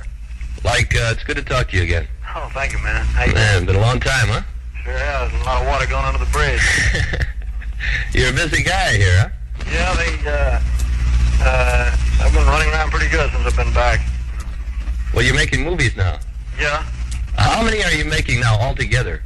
Like, 0.73 0.97
uh, 0.97 1.13
it's 1.13 1.23
good 1.23 1.37
to 1.37 1.45
talk 1.45 1.69
to 1.69 1.77
you 1.77 1.83
again. 1.83 2.09
Oh, 2.35 2.51
thank 2.55 2.73
you, 2.73 2.79
man. 2.79 3.05
How 3.05 3.25
you 3.27 3.35
Man, 3.35 3.67
been 3.67 3.77
a 3.77 3.81
long 3.81 4.01
time, 4.01 4.29
huh? 4.29 4.41
Sure 4.83 4.97
has. 4.97 5.31
A 5.31 5.45
lot 5.45 5.61
of 5.61 5.69
water 5.69 5.85
going 5.85 6.07
under 6.07 6.19
the 6.19 6.33
bridge. 6.33 6.65
You're 8.15 8.31
a 8.31 8.33
busy 8.33 8.63
guy 8.63 8.97
here, 8.97 9.19
huh? 9.21 9.29
yeah, 9.69 9.93
they, 10.01 10.17
uh, 10.25 11.45
uh, 11.45 12.25
I've 12.25 12.33
been 12.33 12.47
running 12.47 12.73
around 12.73 12.91
pretty 12.91 13.11
good 13.11 13.31
since 13.33 13.45
I've 13.45 13.55
been 13.55 13.75
back. 13.75 14.01
Well, 15.13 15.23
you're 15.23 15.35
making 15.35 15.63
movies 15.63 15.95
now. 15.95 16.19
Yeah. 16.59 16.87
How 17.37 17.63
many 17.63 17.85
are 17.85 17.93
you 17.93 18.07
making 18.07 18.41
now 18.41 18.59
altogether? 18.59 19.23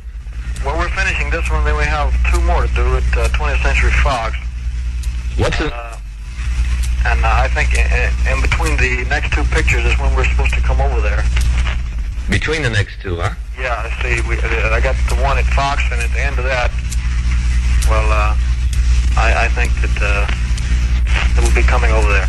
Well, 0.65 0.77
we're 0.77 0.89
finishing 0.89 1.31
this 1.31 1.49
one, 1.49 1.65
then 1.65 1.77
we 1.77 1.85
have 1.85 2.11
two 2.35 2.41
more 2.41 2.67
to 2.67 2.75
do 2.75 2.97
at 2.97 3.07
uh, 3.15 3.29
20th 3.39 3.63
Century 3.63 3.93
Fox. 4.03 4.37
What's 5.39 5.61
it? 5.61 5.73
Uh, 7.07 7.13
and 7.13 7.25
uh, 7.25 7.29
I 7.29 7.49
think 7.49 7.75
in, 7.75 7.87
in 8.27 8.43
between 8.43 8.77
the 8.77 9.09
next 9.09 9.33
two 9.33 9.45
pictures 9.55 9.85
is 9.85 9.99
when 9.99 10.15
we're 10.15 10.25
supposed 10.27 10.55
to 10.55 10.61
come 10.61 10.81
over 10.81 11.01
there. 11.01 11.23
Between 12.31 12.63
the 12.63 12.71
next 12.71 13.01
two, 13.01 13.17
huh? 13.17 13.31
Yeah, 13.59 13.79
I 13.79 13.91
see. 14.03 14.21
We, 14.29 14.39
uh, 14.39 14.75
I 14.75 14.81
got 14.81 14.97
the 15.09 15.15
one 15.23 15.39
at 15.39 15.47
Fox, 15.55 15.83
and 15.93 16.01
at 16.01 16.11
the 16.11 16.21
end 16.21 16.39
of 16.39 16.45
that, 16.45 16.71
well, 17.89 18.11
uh, 18.11 18.35
I, 19.17 19.47
I 19.47 19.49
think 19.55 19.71
that 19.83 19.97
uh, 20.03 21.39
it 21.39 21.47
will 21.47 21.55
be 21.55 21.63
coming 21.67 21.93
over 21.93 22.11
there. 22.11 22.27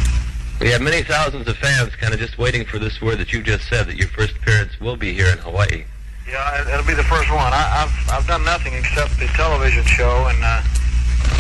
We 0.60 0.70
have 0.70 0.82
many 0.82 1.02
thousands 1.02 1.48
of 1.48 1.58
fans 1.58 1.96
kind 1.96 2.14
of 2.14 2.20
just 2.20 2.38
waiting 2.38 2.66
for 2.66 2.78
this 2.78 3.02
word 3.02 3.18
that 3.18 3.34
you 3.34 3.42
just 3.42 3.68
said, 3.70 3.88
that 3.88 3.96
your 3.96 4.10
first 4.10 4.36
appearance 4.38 4.80
will 4.80 4.96
be 4.96 5.14
here 5.14 5.28
in 5.28 5.38
Hawaii. 5.40 5.86
Yeah, 6.30 6.62
it, 6.62 6.68
it'll 6.68 6.86
be 6.86 6.94
the 6.94 7.08
first 7.08 7.30
one. 7.30 7.54
I, 7.54 7.88
I've 7.88 8.12
I've 8.12 8.28
done 8.28 8.44
nothing 8.44 8.74
except 8.74 9.18
the 9.18 9.28
television 9.28 9.86
show 9.86 10.28
and 10.28 10.38
uh, 10.44 10.62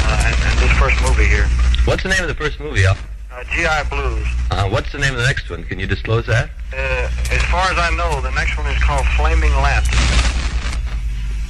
uh, 0.07 0.23
and, 0.25 0.35
and 0.35 0.59
this 0.59 0.71
first 0.79 0.95
movie 1.01 1.27
here, 1.27 1.45
What's 1.85 2.03
the 2.03 2.09
name 2.09 2.21
of 2.21 2.29
the 2.29 2.35
first 2.35 2.59
movie, 2.59 2.85
Al? 2.85 2.95
Uh, 3.37 3.43
GI 3.53 3.89
Blues. 3.89 4.27
Uh, 4.49 4.67
what's 4.67 4.91
the 4.91 4.97
name 4.97 5.13
of 5.13 5.19
the 5.19 5.25
next 5.25 5.47
one? 5.47 5.63
Can 5.63 5.77
you 5.77 5.85
disclose 5.85 6.25
that? 6.25 6.49
Uh, 6.73 7.05
as 7.29 7.43
far 7.53 7.69
as 7.69 7.77
I 7.77 7.93
know, 7.95 8.19
the 8.21 8.31
next 8.31 8.57
one 8.57 8.65
is 8.65 8.81
called 8.81 9.05
Flaming 9.15 9.53
Lance. 9.61 9.87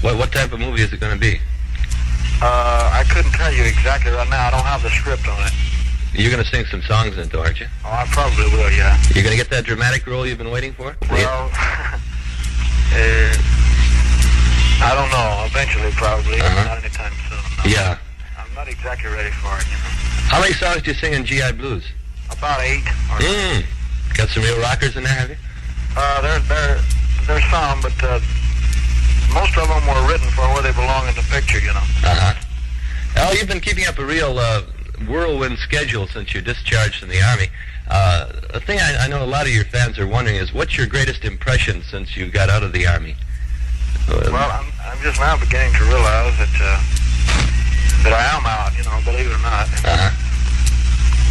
What 0.02 0.18
what 0.18 0.34
type 0.34 0.52
of 0.52 0.60
movie 0.60 0.82
is 0.82 0.92
it 0.92 1.00
going 1.00 1.14
to 1.14 1.20
be? 1.20 1.40
Uh, 2.42 2.92
I 2.92 3.06
couldn't 3.10 3.32
tell 3.32 3.54
you 3.54 3.64
exactly 3.64 4.12
right 4.12 4.28
now. 4.30 4.48
I 4.48 4.52
don't 4.52 4.66
have 4.66 4.84
the 4.84 4.90
script 4.90 5.30
on 5.30 5.42
it. 5.48 5.54
You're 6.14 6.30
going 6.30 6.44
to 6.44 6.50
sing 6.50 6.66
some 6.66 6.82
songs 6.82 7.14
in 7.16 7.24
it, 7.24 7.32
though, 7.32 7.42
aren't 7.42 7.62
you? 7.62 7.68
Oh, 7.86 7.90
I 7.90 8.06
probably 8.12 8.46
will. 8.52 8.70
Yeah. 8.70 9.00
You're 9.16 9.24
going 9.24 9.38
to 9.38 9.42
get 9.42 9.50
that 9.52 9.64
dramatic 9.64 10.06
role 10.08 10.28
you've 10.28 10.38
been 10.38 10.52
waiting 10.52 10.74
for? 10.74 10.96
Well, 11.10 11.50
uh, 11.54 12.00
I 14.84 14.92
don't 14.92 15.10
know. 15.10 15.46
Eventually, 15.46 15.92
probably. 15.92 16.42
Uh-huh. 16.42 16.64
Not 16.66 16.84
anytime 16.84 17.14
soon. 17.30 17.72
Yeah. 17.72 17.98
Not 18.58 18.68
exactly 18.68 19.12
ready 19.12 19.30
for 19.30 19.54
it. 19.54 19.66
You 19.70 19.78
know. 19.78 20.34
How 20.34 20.42
many 20.42 20.54
songs 20.54 20.82
do 20.82 20.90
you 20.90 20.98
sing 20.98 21.14
in 21.14 21.24
GI 21.24 21.52
Blues? 21.62 21.84
About 22.32 22.60
eight. 22.62 22.84
Mm. 23.22 23.64
Got 24.18 24.30
some 24.30 24.42
real 24.42 24.60
rockers 24.60 24.98
in 24.98 25.04
there, 25.04 25.14
have 25.14 25.30
you? 25.30 25.36
Uh, 25.96 26.22
there, 26.22 26.40
there, 26.40 26.82
there's 27.28 27.46
some, 27.52 27.80
but 27.82 27.94
uh, 28.02 28.20
most 29.32 29.56
of 29.62 29.70
them 29.70 29.86
were 29.86 30.10
written 30.10 30.28
for 30.34 30.42
where 30.58 30.64
they 30.64 30.72
belong 30.72 31.08
in 31.08 31.14
the 31.14 31.22
picture. 31.30 31.60
You 31.60 31.72
know. 31.72 31.86
Uh-huh. 32.02 32.34
Al, 33.18 33.36
you've 33.36 33.48
been 33.48 33.62
keeping 33.62 33.86
up 33.86 34.00
a 34.00 34.06
real 34.06 34.40
uh, 34.40 34.64
whirlwind 35.08 35.60
schedule 35.60 36.08
since 36.08 36.34
you're 36.34 36.42
discharged 36.42 37.02
from 37.02 37.10
the 37.10 37.22
Army. 37.22 37.50
Uh, 37.88 38.32
a 38.56 38.60
thing 38.60 38.80
I, 38.80 39.06
I 39.06 39.08
know 39.08 39.24
a 39.24 39.30
lot 39.30 39.46
of 39.46 39.54
your 39.54 39.66
fans 39.66 40.00
are 40.00 40.08
wondering 40.08 40.38
is, 40.38 40.52
what's 40.52 40.76
your 40.76 40.88
greatest 40.88 41.26
impression 41.26 41.84
since 41.84 42.18
you 42.18 42.32
got 42.32 42.50
out 42.50 42.64
of 42.64 42.74
the 42.74 42.88
Army? 42.88 43.16
Uh, 44.10 44.30
Well, 44.34 44.50
I'm, 44.50 44.66
I'm 44.84 44.98
just 45.04 45.20
now 45.20 45.38
beginning 45.38 45.74
to 45.74 45.84
realize 45.84 46.36
that 46.40 46.58
uh, 46.60 46.82
that 48.04 48.14
I 48.14 48.24
am 48.36 48.46
out. 48.46 48.76
You 48.78 48.84
know, 48.86 48.98
believe 49.06 49.30
it 49.30 49.34
or 49.34 49.44
not. 49.46 49.66
Uh-huh. 49.86 50.12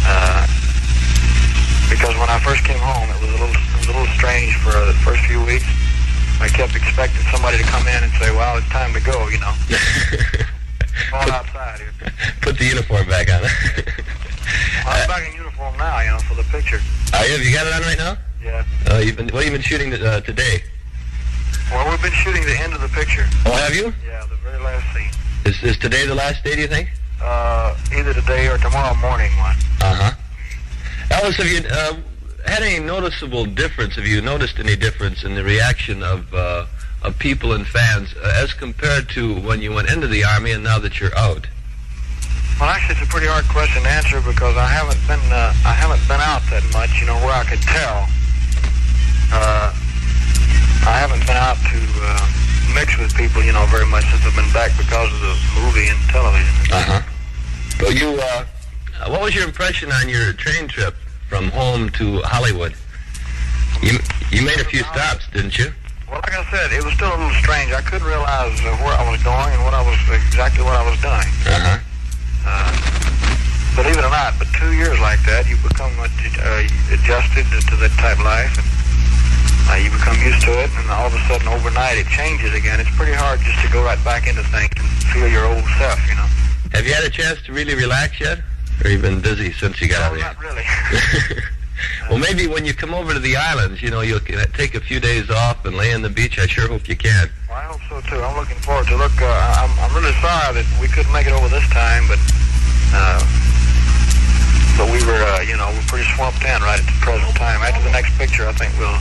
Uh, 0.07 0.43
because 1.89 2.15
when 2.19 2.29
I 2.29 2.39
first 2.43 2.63
came 2.63 2.79
home, 2.79 3.07
it 3.11 3.19
was 3.23 3.31
a 3.31 3.39
little, 3.39 3.55
a 3.55 3.83
little 3.87 4.07
strange 4.19 4.55
for 4.59 4.75
uh, 4.75 4.85
the 4.87 4.97
first 5.03 5.23
few 5.27 5.43
weeks. 5.43 5.67
I 6.39 6.47
kept 6.47 6.75
expecting 6.75 7.23
somebody 7.33 7.57
to 7.57 7.65
come 7.65 7.87
in 7.87 8.03
and 8.03 8.13
say, 8.21 8.29
"Well, 8.31 8.57
it's 8.57 8.69
time 8.69 8.93
to 8.93 9.01
go," 9.01 9.27
you 9.27 9.39
know. 9.39 9.53
All 11.13 11.31
outside 11.31 11.79
here. 11.79 11.93
Put 12.41 12.57
the 12.57 12.65
uniform 12.65 13.07
back 13.07 13.31
on. 13.31 13.41
I'm 14.85 15.07
back 15.07 15.27
in 15.27 15.33
uniform 15.33 15.77
now, 15.77 15.99
you 16.01 16.09
know, 16.11 16.19
for 16.19 16.35
the 16.35 16.45
picture. 16.49 16.79
Are 17.13 17.25
you? 17.25 17.37
Have 17.37 17.45
you 17.45 17.53
got 17.53 17.67
it 17.67 17.73
on 17.73 17.81
right 17.81 17.97
now? 17.97 18.17
Yeah. 18.43 18.65
Uh, 18.89 18.97
you've 18.99 19.17
been, 19.17 19.27
what 19.29 19.43
have 19.43 19.51
you 19.51 19.57
been 19.57 19.61
shooting 19.61 19.93
uh, 19.93 20.21
today? 20.21 20.63
Well, 21.71 21.89
we've 21.89 22.01
been 22.01 22.13
shooting 22.13 22.45
the 22.45 22.57
end 22.61 22.73
of 22.73 22.81
the 22.81 22.87
picture. 22.89 23.25
Oh, 23.45 23.51
have 23.51 23.75
you? 23.75 23.93
Yeah, 24.05 24.25
the 24.29 24.37
very 24.37 24.61
last 24.63 24.85
scene. 24.93 25.11
Is, 25.47 25.63
is 25.63 25.77
today 25.77 26.05
the 26.05 26.13
last 26.13 26.43
day, 26.43 26.55
do 26.55 26.61
you 26.61 26.67
think? 26.67 26.89
Uh, 27.23 27.73
either 27.95 28.13
today 28.13 28.49
or 28.49 28.57
tomorrow 28.57 28.93
morning 28.95 29.31
one. 29.37 29.55
Uh-huh. 29.79 30.11
Alice, 31.09 31.37
have 31.37 31.47
you 31.47 31.61
uh, 31.71 31.95
had 32.45 32.61
any 32.63 32.83
noticeable 32.83 33.45
difference? 33.45 33.95
Have 33.95 34.05
you 34.05 34.19
noticed 34.19 34.59
any 34.59 34.75
difference 34.75 35.23
in 35.23 35.35
the 35.35 35.45
reaction 35.45 36.03
of 36.03 36.33
uh, 36.33 36.65
of 37.01 37.17
people 37.17 37.53
and 37.53 37.65
fans 37.65 38.13
uh, 38.17 38.33
as 38.43 38.51
compared 38.51 39.07
to 39.11 39.39
when 39.39 39.61
you 39.61 39.71
went 39.71 39.89
into 39.89 40.05
the 40.07 40.25
army 40.25 40.51
and 40.51 40.65
now 40.65 40.79
that 40.79 40.99
you're 40.99 41.17
out? 41.17 41.47
Well, 42.59 42.67
actually, 42.67 42.99
it's 42.99 43.07
a 43.07 43.09
pretty 43.09 43.27
hard 43.27 43.45
question 43.47 43.83
to 43.83 43.89
answer 43.89 44.19
because 44.19 44.57
I 44.57 44.67
haven't 44.67 44.99
been 45.07 45.31
uh, 45.31 45.53
I 45.63 45.71
haven't 45.71 46.05
been 46.09 46.19
out 46.19 46.43
that 46.51 46.67
much, 46.73 46.99
you 46.99 47.07
know, 47.07 47.15
where 47.23 47.33
I 47.33 47.45
could 47.45 47.61
tell. 47.61 48.05
Uh, 49.31 49.71
I 50.83 50.99
haven't 50.99 51.25
been 51.25 51.37
out 51.37 51.55
to 51.55 51.79
uh, 52.03 52.46
mix 52.73 52.97
with 52.97 53.13
people, 53.15 53.43
you 53.43 53.53
know, 53.53 53.65
very 53.67 53.85
much 53.85 54.05
since 54.05 54.25
I've 54.25 54.35
been 54.35 54.51
back 54.53 54.71
because 54.77 55.11
of 55.13 55.19
the 55.21 55.35
movie 55.61 55.87
and 55.87 55.99
television. 56.09 56.53
Uh 56.71 56.83
huh. 56.83 57.01
Well, 57.79 57.93
you, 57.93 58.19
uh, 58.19 58.45
what 59.09 59.21
was 59.21 59.35
your 59.35 59.45
impression 59.45 59.91
on 59.91 60.09
your 60.09 60.33
train 60.33 60.67
trip 60.67 60.95
from 61.29 61.49
home 61.49 61.89
to 62.01 62.21
Hollywood? 62.23 62.73
You 63.81 63.99
you 64.31 64.41
made 64.41 64.59
a 64.59 64.65
few 64.65 64.81
stops, 64.83 65.27
didn't 65.31 65.57
you? 65.57 65.71
Well, 66.09 66.21
like 66.23 66.33
I 66.33 66.43
said, 66.49 66.71
it 66.71 66.83
was 66.83 66.93
still 66.93 67.11
a 67.11 67.17
little 67.19 67.39
strange. 67.43 67.71
I 67.71 67.81
couldn't 67.81 68.07
realize 68.07 68.59
uh, 68.63 68.73
where 68.81 68.95
I 68.95 69.05
was 69.11 69.21
going 69.23 69.51
and 69.53 69.63
what 69.63 69.73
I 69.73 69.83
was 69.83 69.99
exactly 70.09 70.63
what 70.63 70.75
I 70.75 70.83
was 70.87 70.97
doing. 70.99 71.27
Uh 71.45 71.59
huh. 71.61 71.79
Uh, 72.47 72.71
believe 73.75 73.97
it 73.99 74.05
or 74.05 74.09
not, 74.09 74.33
but 74.39 74.47
two 74.55 74.73
years 74.73 74.97
like 74.99 75.21
that, 75.27 75.45
you 75.45 75.55
become 75.61 75.91
uh, 75.99 76.07
adjusted 76.89 77.45
to 77.45 77.75
that 77.77 77.91
type 77.99 78.17
of 78.17 78.25
life, 78.25 78.55
and 78.57 78.66
uh, 79.69 79.75
you 79.75 79.91
become 79.91 80.15
used 80.23 80.41
to 80.47 80.51
it, 80.63 80.71
and 80.79 80.89
all 80.91 81.07
of 81.07 81.13
a 81.13 81.19
sudden, 81.27 81.47
overnight, 81.47 81.97
it 81.97 82.07
changes 82.07 82.53
again. 82.53 82.79
It's 82.79 82.93
pretty 82.95 83.13
hard 83.13 83.39
just 83.41 83.59
to 83.65 83.71
go 83.71 83.83
right 83.83 84.01
back 84.03 84.27
into 84.27 84.43
things 84.43 84.71
and 84.77 84.87
feel 85.11 85.27
your 85.27 85.45
old 85.45 85.63
self, 85.77 85.99
you 86.07 86.15
know. 86.15 86.27
Have 86.71 86.85
you 86.85 86.93
had 86.93 87.03
a 87.03 87.09
chance 87.09 87.41
to 87.43 87.53
really 87.53 87.75
relax 87.75 88.19
yet? 88.19 88.39
Or 88.83 88.89
you've 88.89 89.01
been 89.01 89.19
busy 89.19 89.51
since 89.53 89.81
you 89.81 89.87
got 89.87 90.01
out 90.01 90.11
no, 90.13 90.19
here? 90.19 90.27
Not 90.27 90.39
really. 90.39 90.63
well, 92.09 92.19
maybe 92.19 92.47
when 92.47 92.65
you 92.65 92.73
come 92.73 92.93
over 92.93 93.13
to 93.13 93.19
the 93.19 93.35
islands, 93.35 93.81
you 93.81 93.89
know, 93.89 94.01
you'll 94.01 94.21
take 94.53 94.75
a 94.75 94.79
few 94.79 94.99
days 94.99 95.29
off 95.29 95.65
and 95.65 95.75
lay 95.75 95.93
on 95.93 96.01
the 96.01 96.09
beach. 96.09 96.39
I 96.39 96.45
sure 96.45 96.67
hope 96.67 96.87
you 96.87 96.95
can. 96.95 97.29
Well, 97.49 97.57
I 97.57 97.63
hope 97.63 97.81
so 97.89 98.01
too. 98.07 98.21
I'm 98.21 98.37
looking 98.37 98.57
forward 98.57 98.87
to 98.87 98.95
look. 98.95 99.15
Uh, 99.19 99.25
I'm, 99.25 99.71
I'm 99.79 99.93
really 99.95 100.13
sorry 100.21 100.61
that 100.61 100.67
we 100.79 100.87
couldn't 100.87 101.11
make 101.11 101.27
it 101.27 101.33
over 101.33 101.49
this 101.49 101.67
time, 101.69 102.07
but 102.07 102.19
uh, 102.93 103.19
but 104.77 104.93
we 104.93 105.01
were, 105.09 105.17
uh, 105.17 105.41
you 105.41 105.57
know, 105.57 105.67
we're 105.73 105.89
pretty 105.89 106.07
swamped 106.13 106.45
in 106.45 106.61
right 106.61 106.79
at 106.79 106.85
the 106.85 106.97
present 107.01 107.35
time. 107.35 107.59
After 107.65 107.81
the 107.81 107.91
next 107.91 108.15
picture, 108.17 108.47
I 108.47 108.53
think 108.53 108.77
we'll 108.77 108.93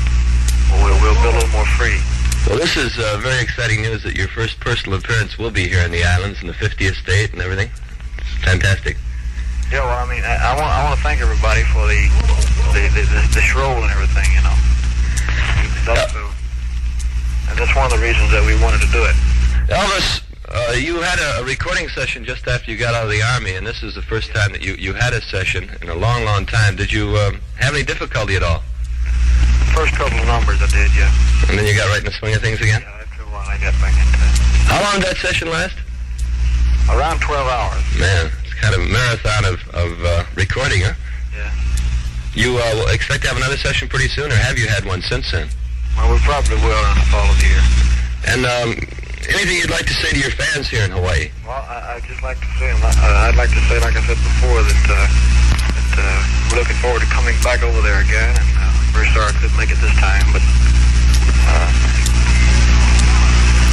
we'll, 0.72 1.00
we'll 1.00 1.14
be 1.22 1.28
a 1.28 1.32
little 1.32 1.50
more 1.50 1.66
free. 1.76 1.98
Well, 2.46 2.58
this 2.58 2.76
is 2.76 2.98
uh, 2.98 3.18
very 3.20 3.42
exciting 3.42 3.82
news 3.82 4.02
that 4.04 4.14
your 4.14 4.28
first 4.28 4.60
personal 4.60 4.98
appearance 4.98 5.36
will 5.38 5.50
be 5.50 5.66
here 5.66 5.82
in 5.82 5.90
the 5.90 6.04
islands 6.04 6.40
in 6.40 6.46
the 6.46 6.54
50th 6.54 6.94
state 6.94 7.32
and 7.32 7.42
everything. 7.42 7.70
It's 8.18 8.44
fantastic. 8.44 8.96
Yeah, 9.72 9.82
well, 9.82 9.98
I 9.98 10.06
mean, 10.08 10.22
I, 10.22 10.36
I 10.38 10.54
want 10.54 10.70
I 10.70 10.84
want 10.84 10.96
to 10.96 11.02
thank 11.02 11.20
everybody 11.20 11.62
for 11.74 11.82
the 11.90 12.06
the 12.70 12.86
the, 12.94 13.02
the, 13.02 13.20
the 13.34 13.42
stroll 13.42 13.82
and 13.82 13.90
everything, 13.90 14.30
you 14.30 14.42
know. 14.46 14.54
That's, 15.86 16.14
uh, 16.14 16.30
and 17.50 17.58
that's 17.58 17.74
one 17.74 17.86
of 17.86 17.98
the 17.98 17.98
reasons 17.98 18.30
that 18.30 18.46
we 18.46 18.54
wanted 18.62 18.80
to 18.86 18.90
do 18.94 19.02
it. 19.02 19.14
Elvis, 19.66 20.22
uh, 20.48 20.72
you 20.78 21.00
had 21.02 21.18
a, 21.18 21.42
a 21.42 21.44
recording 21.44 21.88
session 21.88 22.24
just 22.24 22.46
after 22.46 22.70
you 22.70 22.76
got 22.76 22.94
out 22.94 23.04
of 23.04 23.10
the 23.10 23.22
army, 23.22 23.54
and 23.54 23.66
this 23.66 23.82
is 23.82 23.94
the 23.94 24.02
first 24.02 24.32
time 24.32 24.52
that 24.52 24.62
you, 24.62 24.74
you 24.74 24.94
had 24.94 25.12
a 25.12 25.20
session 25.20 25.68
in 25.82 25.88
a 25.88 25.94
long, 25.94 26.24
long 26.24 26.46
time. 26.46 26.76
Did 26.76 26.92
you 26.92 27.16
um, 27.18 27.40
have 27.56 27.74
any 27.74 27.82
difficulty 27.82 28.36
at 28.36 28.44
all? 28.44 28.62
First 29.76 29.92
couple 29.92 30.16
of 30.16 30.24
numbers 30.24 30.56
I 30.64 30.72
did, 30.72 30.88
yeah. 30.96 31.12
And 31.52 31.58
then 31.58 31.68
you 31.68 31.76
got 31.76 31.92
right 31.92 32.00
in 32.00 32.08
the 32.08 32.16
swing 32.16 32.32
of 32.32 32.40
things 32.40 32.64
again? 32.64 32.80
Yeah, 32.80 32.96
after 32.96 33.20
a 33.20 33.28
while 33.28 33.44
I 33.44 33.60
got 33.60 33.76
back 33.76 33.92
into 33.92 34.16
it. 34.24 34.32
How 34.72 34.80
long 34.80 35.04
did 35.04 35.12
that 35.12 35.20
session 35.20 35.52
last? 35.52 35.76
Around 36.88 37.20
12 37.20 37.44
hours. 37.44 37.84
Man, 38.00 38.32
it's 38.40 38.56
kind 38.56 38.72
of 38.72 38.80
a 38.80 38.88
marathon 38.88 39.44
of, 39.44 39.60
of 39.76 39.92
uh, 40.00 40.24
recording, 40.32 40.80
huh? 40.80 40.96
Yeah. 41.28 41.52
You 42.32 42.56
uh, 42.56 42.64
will 42.72 42.88
expect 42.88 43.20
to 43.24 43.28
have 43.28 43.36
another 43.36 43.60
session 43.60 43.84
pretty 43.84 44.08
soon, 44.08 44.32
or 44.32 44.40
have 44.40 44.56
you 44.56 44.64
had 44.64 44.88
one 44.88 45.04
since 45.04 45.28
then? 45.28 45.44
Well, 45.92 46.08
we 46.08 46.24
probably 46.24 46.56
will 46.56 46.72
in 46.72 46.96
the 46.96 47.08
fall 47.12 47.28
of 47.28 47.36
the 47.36 47.44
year. 47.44 47.64
And 48.32 48.48
um, 48.48 48.68
anything 49.28 49.60
you'd 49.60 49.76
like 49.76 49.84
to 49.92 49.96
say 50.00 50.08
to 50.08 50.20
your 50.24 50.32
fans 50.32 50.72
here 50.72 50.88
in 50.88 50.90
Hawaii? 50.90 51.28
Well, 51.44 51.52
I, 51.52 52.00
I'd 52.00 52.04
just 52.08 52.24
like 52.24 52.40
to 52.40 52.48
say, 52.56 52.72
uh, 52.72 53.28
I'd 53.28 53.36
like 53.36 53.52
to 53.52 53.60
say, 53.68 53.76
like 53.84 53.92
I 53.92 54.00
said 54.08 54.16
before, 54.24 54.64
that, 54.64 54.84
uh, 54.88 55.04
that 56.00 56.00
uh, 56.00 56.20
we're 56.48 56.64
looking 56.64 56.80
forward 56.80 57.04
to 57.04 57.10
coming 57.12 57.36
back 57.44 57.60
over 57.60 57.84
there 57.84 58.00
again, 58.00 58.32
I'm 58.96 59.12
sorry 59.12 59.28
I 59.28 59.36
couldn't 59.40 59.56
make 59.56 59.70
it 59.70 59.80
this 59.80 59.92
time, 60.00 60.24
but 60.32 60.40
uh, 61.48 61.68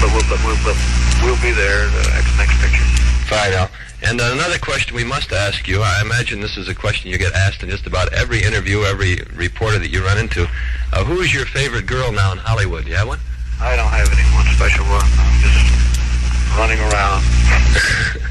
but 0.03 0.11
we'll, 0.11 0.27
but 0.27 0.39
we'll, 0.43 0.59
but 0.67 0.75
we'll 1.23 1.39
be 1.39 1.55
there 1.55 1.87
the 1.87 2.03
next, 2.11 2.35
next 2.35 2.59
picture. 2.59 2.83
Fine, 3.31 3.53
Al. 3.53 3.69
And 4.03 4.19
another 4.19 4.59
question 4.59 4.95
we 4.95 5.05
must 5.05 5.31
ask 5.31 5.65
you, 5.65 5.81
I 5.81 6.01
imagine 6.01 6.41
this 6.41 6.57
is 6.57 6.67
a 6.67 6.75
question 6.75 7.09
you 7.09 7.17
get 7.17 7.33
asked 7.33 7.63
in 7.63 7.69
just 7.69 7.87
about 7.87 8.11
every 8.11 8.43
interview, 8.43 8.83
every 8.83 9.23
reporter 9.33 9.79
that 9.79 9.89
you 9.91 10.03
run 10.03 10.17
into. 10.17 10.45
Uh, 10.91 11.05
who 11.05 11.21
is 11.21 11.33
your 11.33 11.45
favorite 11.45 11.85
girl 11.85 12.11
now 12.11 12.33
in 12.33 12.37
Hollywood? 12.37 12.85
You 12.85 12.95
have 12.95 13.07
one? 13.07 13.19
I 13.61 13.77
don't 13.77 13.87
have 13.87 14.11
any 14.11 14.27
one 14.35 14.45
special 14.53 14.83
one. 14.91 15.07
I'm 15.07 15.39
just 15.39 16.59
running 16.59 16.79
around. 16.91 17.23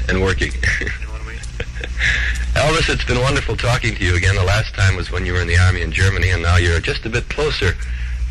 and 0.09 0.21
working. 0.21 0.51
Elvis, 2.63 2.87
it's 2.87 3.03
been 3.03 3.19
wonderful 3.19 3.57
talking 3.57 3.93
to 3.93 4.03
you 4.05 4.15
again. 4.15 4.35
The 4.35 4.49
last 4.55 4.73
time 4.73 4.95
was 4.95 5.11
when 5.11 5.25
you 5.25 5.33
were 5.33 5.41
in 5.41 5.49
the 5.49 5.57
Army 5.57 5.81
in 5.81 5.91
Germany, 5.91 6.29
and 6.29 6.41
now 6.41 6.55
you're 6.55 6.79
just 6.79 7.05
a 7.05 7.09
bit 7.09 7.27
closer 7.27 7.75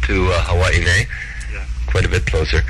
to 0.07 0.15
uh, 0.33 0.43
Hawaii, 0.51 0.81
nay? 0.81 1.07
Yeah. 1.53 1.67
Quite 1.93 2.07
a 2.07 2.09
bit 2.09 2.25
closer. 2.25 2.61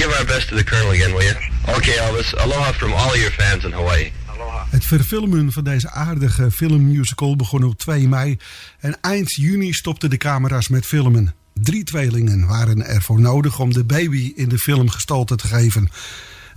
Give 0.00 0.10
our 0.18 0.24
best 0.24 0.48
to 0.48 0.54
the 0.54 0.64
Colonel 0.64 0.92
again, 0.92 1.12
will 1.12 1.22
you? 1.30 1.36
Okay, 1.76 1.96
Elvis. 2.06 2.32
Aloha 2.42 2.72
from 2.72 2.92
all 2.94 3.10
of 3.10 3.20
your 3.20 3.32
fans 3.32 3.64
in 3.64 3.72
Hawaii. 3.72 4.12
Het 4.70 4.84
verfilmen 4.84 5.52
van 5.52 5.64
deze 5.64 5.90
aardige 5.90 6.50
filmmusical 6.50 7.36
begon 7.36 7.64
op 7.64 7.78
2 7.78 8.08
mei 8.08 8.38
en 8.80 8.98
eind 9.00 9.32
juni 9.34 9.72
stopten 9.72 10.10
de 10.10 10.16
camera's 10.16 10.68
met 10.68 10.86
filmen. 10.86 11.34
Drie 11.54 11.84
tweelingen 11.84 12.46
waren 12.46 12.86
ervoor 12.86 13.20
nodig 13.20 13.58
om 13.58 13.72
de 13.72 13.84
baby 13.84 14.32
in 14.36 14.48
de 14.48 14.58
film 14.58 14.88
gestalte 14.88 15.36
te 15.36 15.46
geven. 15.46 15.88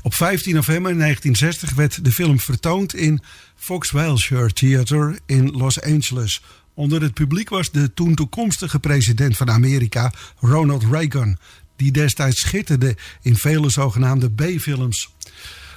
Op 0.01 0.13
15 0.13 0.53
november 0.53 0.97
1960 0.97 1.73
werd 1.73 2.03
de 2.03 2.11
film 2.11 2.39
vertoond 2.39 2.95
in 2.95 3.21
Fox 3.55 3.91
Wilshire 3.91 4.53
Theater 4.53 5.19
in 5.25 5.51
Los 5.51 5.81
Angeles. 5.81 6.41
Onder 6.73 7.01
het 7.01 7.13
publiek 7.13 7.49
was 7.49 7.71
de 7.71 7.93
toen 7.93 8.15
toekomstige 8.15 8.79
president 8.79 9.37
van 9.37 9.49
Amerika, 9.49 10.13
Ronald 10.39 10.83
Reagan, 10.91 11.37
die 11.75 11.91
destijds 11.91 12.39
schitterde 12.39 12.95
in 13.21 13.35
vele 13.35 13.69
zogenaamde 13.69 14.31
B-films. 14.31 15.09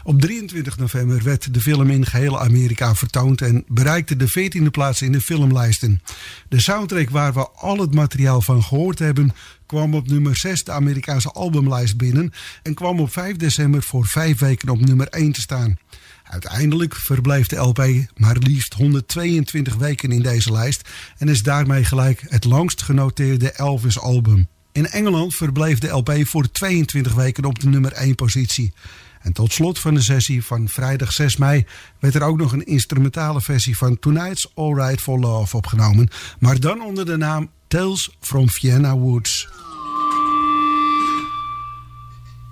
Op 0.02 0.20
23 0.20 0.78
november 0.78 1.22
werd 1.22 1.54
de 1.54 1.60
film 1.60 1.90
in 1.90 2.06
geheel 2.06 2.40
Amerika 2.40 2.94
vertoond 2.94 3.40
en 3.42 3.64
bereikte 3.68 4.16
de 4.16 4.28
14e 4.28 4.70
plaats 4.70 5.02
in 5.02 5.12
de 5.12 5.20
filmlijsten. 5.20 6.02
De 6.48 6.60
soundtrack 6.60 7.10
waar 7.10 7.32
we 7.32 7.48
al 7.48 7.78
het 7.78 7.94
materiaal 7.94 8.42
van 8.42 8.62
gehoord 8.62 8.98
hebben, 8.98 9.32
kwam 9.66 9.94
op 9.94 10.08
nummer 10.08 10.36
6 10.36 10.64
de 10.64 10.72
Amerikaanse 10.72 11.30
albumlijst 11.30 11.96
binnen 11.96 12.32
en 12.62 12.74
kwam 12.74 13.00
op 13.00 13.12
5 13.12 13.36
december 13.36 13.82
voor 13.82 14.06
5 14.06 14.38
weken 14.38 14.68
op 14.68 14.80
nummer 14.80 15.08
1 15.08 15.32
te 15.32 15.40
staan. 15.40 15.78
Uiteindelijk 16.24 16.96
verbleef 16.96 17.46
de 17.46 17.56
LP 17.56 17.86
maar 18.16 18.36
liefst 18.36 18.74
122 18.74 19.74
weken 19.74 20.12
in 20.12 20.22
deze 20.22 20.52
lijst 20.52 20.88
en 21.18 21.28
is 21.28 21.42
daarmee 21.42 21.84
gelijk 21.84 22.24
het 22.28 22.44
langst 22.44 22.82
genoteerde 22.82 23.52
Elvis-album. 23.52 24.48
In 24.72 24.86
Engeland 24.86 25.34
verbleef 25.34 25.78
de 25.78 25.88
LP 25.88 26.12
voor 26.22 26.50
22 26.50 27.14
weken 27.14 27.44
op 27.44 27.60
de 27.60 27.68
nummer 27.68 27.92
1 27.92 28.14
positie. 28.14 28.72
En 29.20 29.32
tot 29.32 29.52
slot 29.52 29.78
van 29.78 29.94
de 29.94 30.02
sessie 30.02 30.44
van 30.44 30.68
vrijdag 30.68 31.12
6 31.12 31.36
mei 31.36 31.66
werd 31.98 32.14
er 32.14 32.22
ook 32.22 32.38
nog 32.38 32.52
een 32.52 32.66
instrumentale 32.66 33.40
versie 33.40 33.76
van 33.76 33.98
Tonight's 33.98 34.50
Alright 34.54 35.00
for 35.00 35.18
Love 35.18 35.56
opgenomen, 35.56 36.08
maar 36.38 36.60
dan 36.60 36.82
onder 36.82 37.06
de 37.06 37.16
naam 37.16 37.50
Tales 37.68 38.16
from 38.20 38.48
Vienna 38.50 38.96
Woods. 38.96 39.48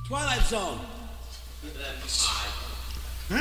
Twilight 0.07 0.47
Zone. 0.49 0.81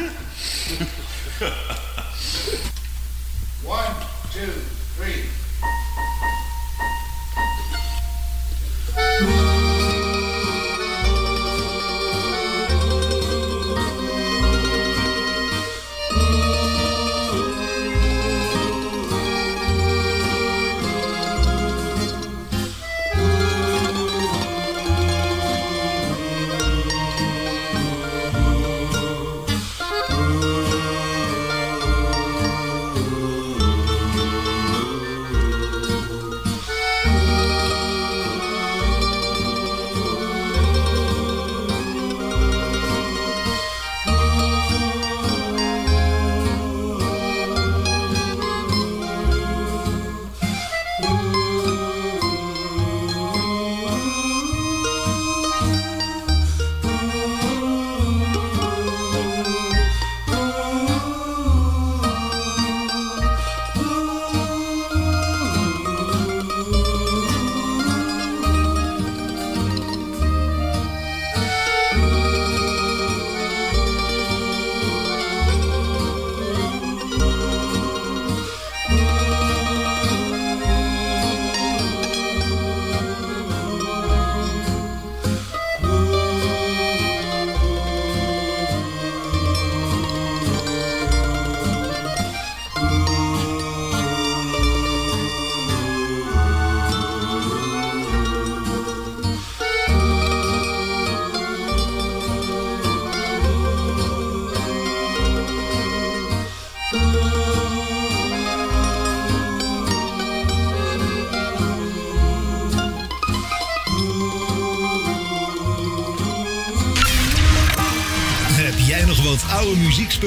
One, 3.64 3.96
two, 4.34 4.52
three. 4.98 5.24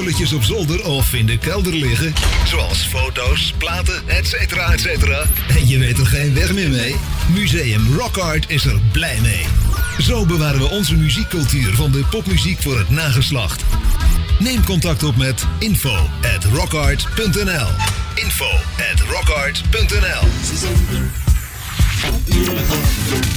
Muziekspulletjes 0.05 0.33
op 0.33 0.43
zolder 0.43 0.85
of 0.85 1.15
in 1.15 1.27
de 1.27 1.39
kelder 1.39 1.75
liggen? 1.75 2.13
Zoals 2.47 2.79
foto's, 2.79 3.55
platen, 3.59 4.03
etc. 4.07 4.33
etc. 4.33 4.87
En 5.57 5.69
je 5.69 5.79
weet 5.79 5.99
er 5.99 6.07
geen 6.07 6.35
weg 6.35 6.53
meer 6.53 6.71
mee? 6.71 6.95
Museum 7.33 7.97
Rock 7.97 8.17
Art 8.17 8.45
is 8.49 8.65
er 8.65 8.81
blij 8.93 9.19
mee. 9.21 9.45
Zo 9.99 10.27
bewaren 10.27 10.61
we 10.61 10.69
onze 10.69 10.97
muziekcultuur 10.97 11.75
van 11.75 11.91
de 11.91 12.05
popmuziek 12.11 12.63
voor 12.63 12.79
het 12.79 12.91
nageslacht. 12.91 13.65
Neem 14.39 14.65
contact 14.65 15.03
op 15.03 15.17
met 15.17 15.47
info 15.59 15.97
at 16.37 16.45
info 18.15 18.51
at 18.93 19.01
rockart.nl 19.01 20.29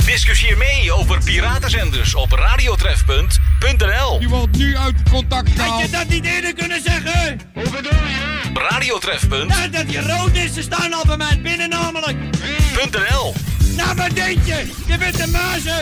Discussieer 0.05 0.57
mee 0.57 0.91
over 0.91 1.23
piratenzenders 1.23 2.15
op 2.15 2.31
radiotref.nl. 2.31 4.19
Die 4.19 4.29
wordt 4.29 4.57
nu 4.57 4.77
uit 4.77 4.95
contact 5.11 5.49
Had 5.49 5.57
gehaald. 5.65 5.81
je 5.81 5.89
dat 5.89 6.07
niet 6.07 6.25
eerder 6.25 6.53
kunnen 6.53 6.81
zeggen? 6.81 7.39
Hoe 7.53 7.63
bedoel 7.63 7.91
je? 7.91 8.51
Radiotref.nl. 8.69 9.45
Nou, 9.45 9.69
dat 9.69 9.91
je 9.91 10.01
rood 10.01 10.35
is, 10.35 10.53
ze 10.53 10.61
staan 10.61 10.93
al 10.93 11.05
bij 11.05 11.17
mij 11.17 11.39
binnen 11.41 11.69
namelijk. 11.69 12.17
Nou, 13.75 13.95
wat 13.95 14.15
denk 14.15 14.37
je? 14.45 14.71
Je 14.85 14.97
bent 14.97 15.19
een 15.19 15.31
muizen. 15.31 15.81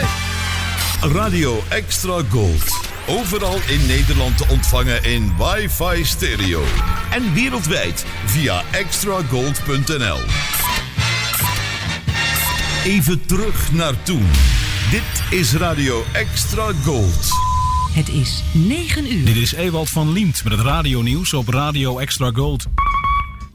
Radio 1.02 1.64
Extra 1.70 2.22
Gold. 2.30 2.80
Overal 3.08 3.60
in 3.68 3.86
Nederland 3.86 4.38
te 4.38 4.46
ontvangen 4.48 5.04
in 5.04 5.34
wifi 5.38 6.06
stereo. 6.06 6.64
En 7.12 7.34
wereldwijd 7.34 8.06
via 8.26 8.64
extragold.nl. 8.72 10.20
Even 12.84 13.26
terug 13.26 13.72
naar 13.72 14.04
toen. 14.04 14.28
Dit 14.92 15.40
is 15.40 15.54
Radio 15.54 16.04
Extra 16.12 16.72
Gold. 16.84 17.30
Het 17.92 18.10
is 18.10 18.44
9 18.54 19.14
uur. 19.14 19.26
Dit 19.26 19.36
is 19.36 19.54
Ewald 19.54 19.90
van 19.90 20.12
Liemt 20.12 20.44
met 20.44 20.54
het 20.54 20.62
radionieuws 20.62 21.34
op 21.34 21.48
Radio 21.48 21.98
Extra 21.98 22.32
Gold. 22.34 22.66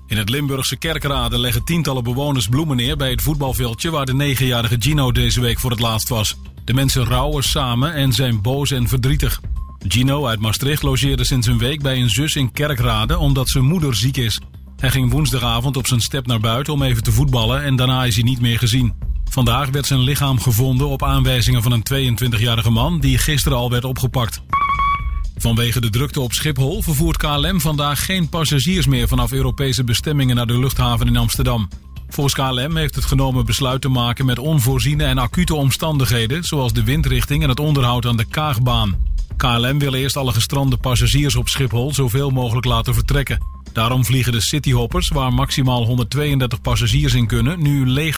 In 0.06 0.16
het 0.16 0.28
Limburgse 0.28 0.76
Kerkrade 0.76 1.38
leggen 1.38 1.64
tientallen 1.64 2.04
bewoners 2.04 2.48
bloemen 2.48 2.76
neer 2.76 2.96
bij 2.96 3.10
het 3.10 3.22
voetbalveldje 3.22 3.90
waar 3.90 4.06
de 4.06 4.14
negenjarige 4.14 4.76
Gino 4.78 5.12
deze 5.12 5.40
week 5.40 5.58
voor 5.60 5.70
het 5.70 5.80
laatst 5.80 6.08
was. 6.08 6.36
De 6.64 6.74
mensen 6.74 7.04
rouwen 7.04 7.42
samen 7.42 7.94
en 7.94 8.12
zijn 8.12 8.42
boos 8.42 8.70
en 8.70 8.88
verdrietig. 8.88 9.40
Gino 9.88 10.26
uit 10.26 10.40
Maastricht 10.40 10.82
logeerde 10.82 11.24
sinds 11.24 11.46
een 11.46 11.58
week 11.58 11.82
bij 11.82 12.00
een 12.00 12.10
zus 12.10 12.36
in 12.36 12.52
Kerkrade 12.52 13.18
omdat 13.18 13.48
zijn 13.48 13.64
moeder 13.64 13.94
ziek 13.96 14.16
is. 14.16 14.40
Hij 14.76 14.90
ging 14.90 15.10
woensdagavond 15.10 15.76
op 15.76 15.86
zijn 15.86 16.00
step 16.00 16.26
naar 16.26 16.40
buiten 16.40 16.72
om 16.72 16.82
even 16.82 17.02
te 17.02 17.12
voetballen 17.12 17.62
en 17.62 17.76
daarna 17.76 18.04
is 18.04 18.14
hij 18.14 18.24
niet 18.24 18.40
meer 18.40 18.58
gezien. 18.58 19.14
Vandaag 19.30 19.68
werd 19.68 19.86
zijn 19.86 20.00
lichaam 20.00 20.40
gevonden 20.40 20.88
op 20.88 21.02
aanwijzingen 21.02 21.62
van 21.62 21.72
een 21.72 22.16
22-jarige 22.18 22.70
man 22.70 23.00
die 23.00 23.18
gisteren 23.18 23.58
al 23.58 23.70
werd 23.70 23.84
opgepakt. 23.84 24.42
Vanwege 25.36 25.80
de 25.80 25.90
drukte 25.90 26.20
op 26.20 26.32
Schiphol 26.32 26.82
vervoert 26.82 27.16
KLM 27.16 27.60
vandaag 27.60 28.04
geen 28.04 28.28
passagiers 28.28 28.86
meer 28.86 29.08
vanaf 29.08 29.32
Europese 29.32 29.84
bestemmingen 29.84 30.36
naar 30.36 30.46
de 30.46 30.58
luchthaven 30.58 31.06
in 31.06 31.16
Amsterdam. 31.16 31.68
Volgens 32.08 32.34
KLM 32.34 32.76
heeft 32.76 32.94
het 32.94 33.04
genomen 33.04 33.46
besluit 33.46 33.80
te 33.80 33.88
maken 33.88 34.26
met 34.26 34.38
onvoorziene 34.38 35.04
en 35.04 35.18
acute 35.18 35.54
omstandigheden, 35.54 36.44
zoals 36.44 36.72
de 36.72 36.84
windrichting 36.84 37.42
en 37.42 37.48
het 37.48 37.60
onderhoud 37.60 38.06
aan 38.06 38.16
de 38.16 38.24
Kaagbaan. 38.24 38.96
KLM 39.36 39.78
wil 39.78 39.94
eerst 39.94 40.16
alle 40.16 40.32
gestrande 40.32 40.76
passagiers 40.76 41.36
op 41.36 41.48
Schiphol 41.48 41.94
zoveel 41.94 42.30
mogelijk 42.30 42.66
laten 42.66 42.94
vertrekken. 42.94 43.38
Daarom 43.72 44.04
vliegen 44.04 44.32
de 44.32 44.40
cityhoppers, 44.40 45.08
waar 45.08 45.32
maximaal 45.32 45.84
132 45.84 46.60
passagiers 46.60 47.14
in 47.14 47.26
kunnen, 47.26 47.62
nu 47.62 47.86
leeg 47.86 48.14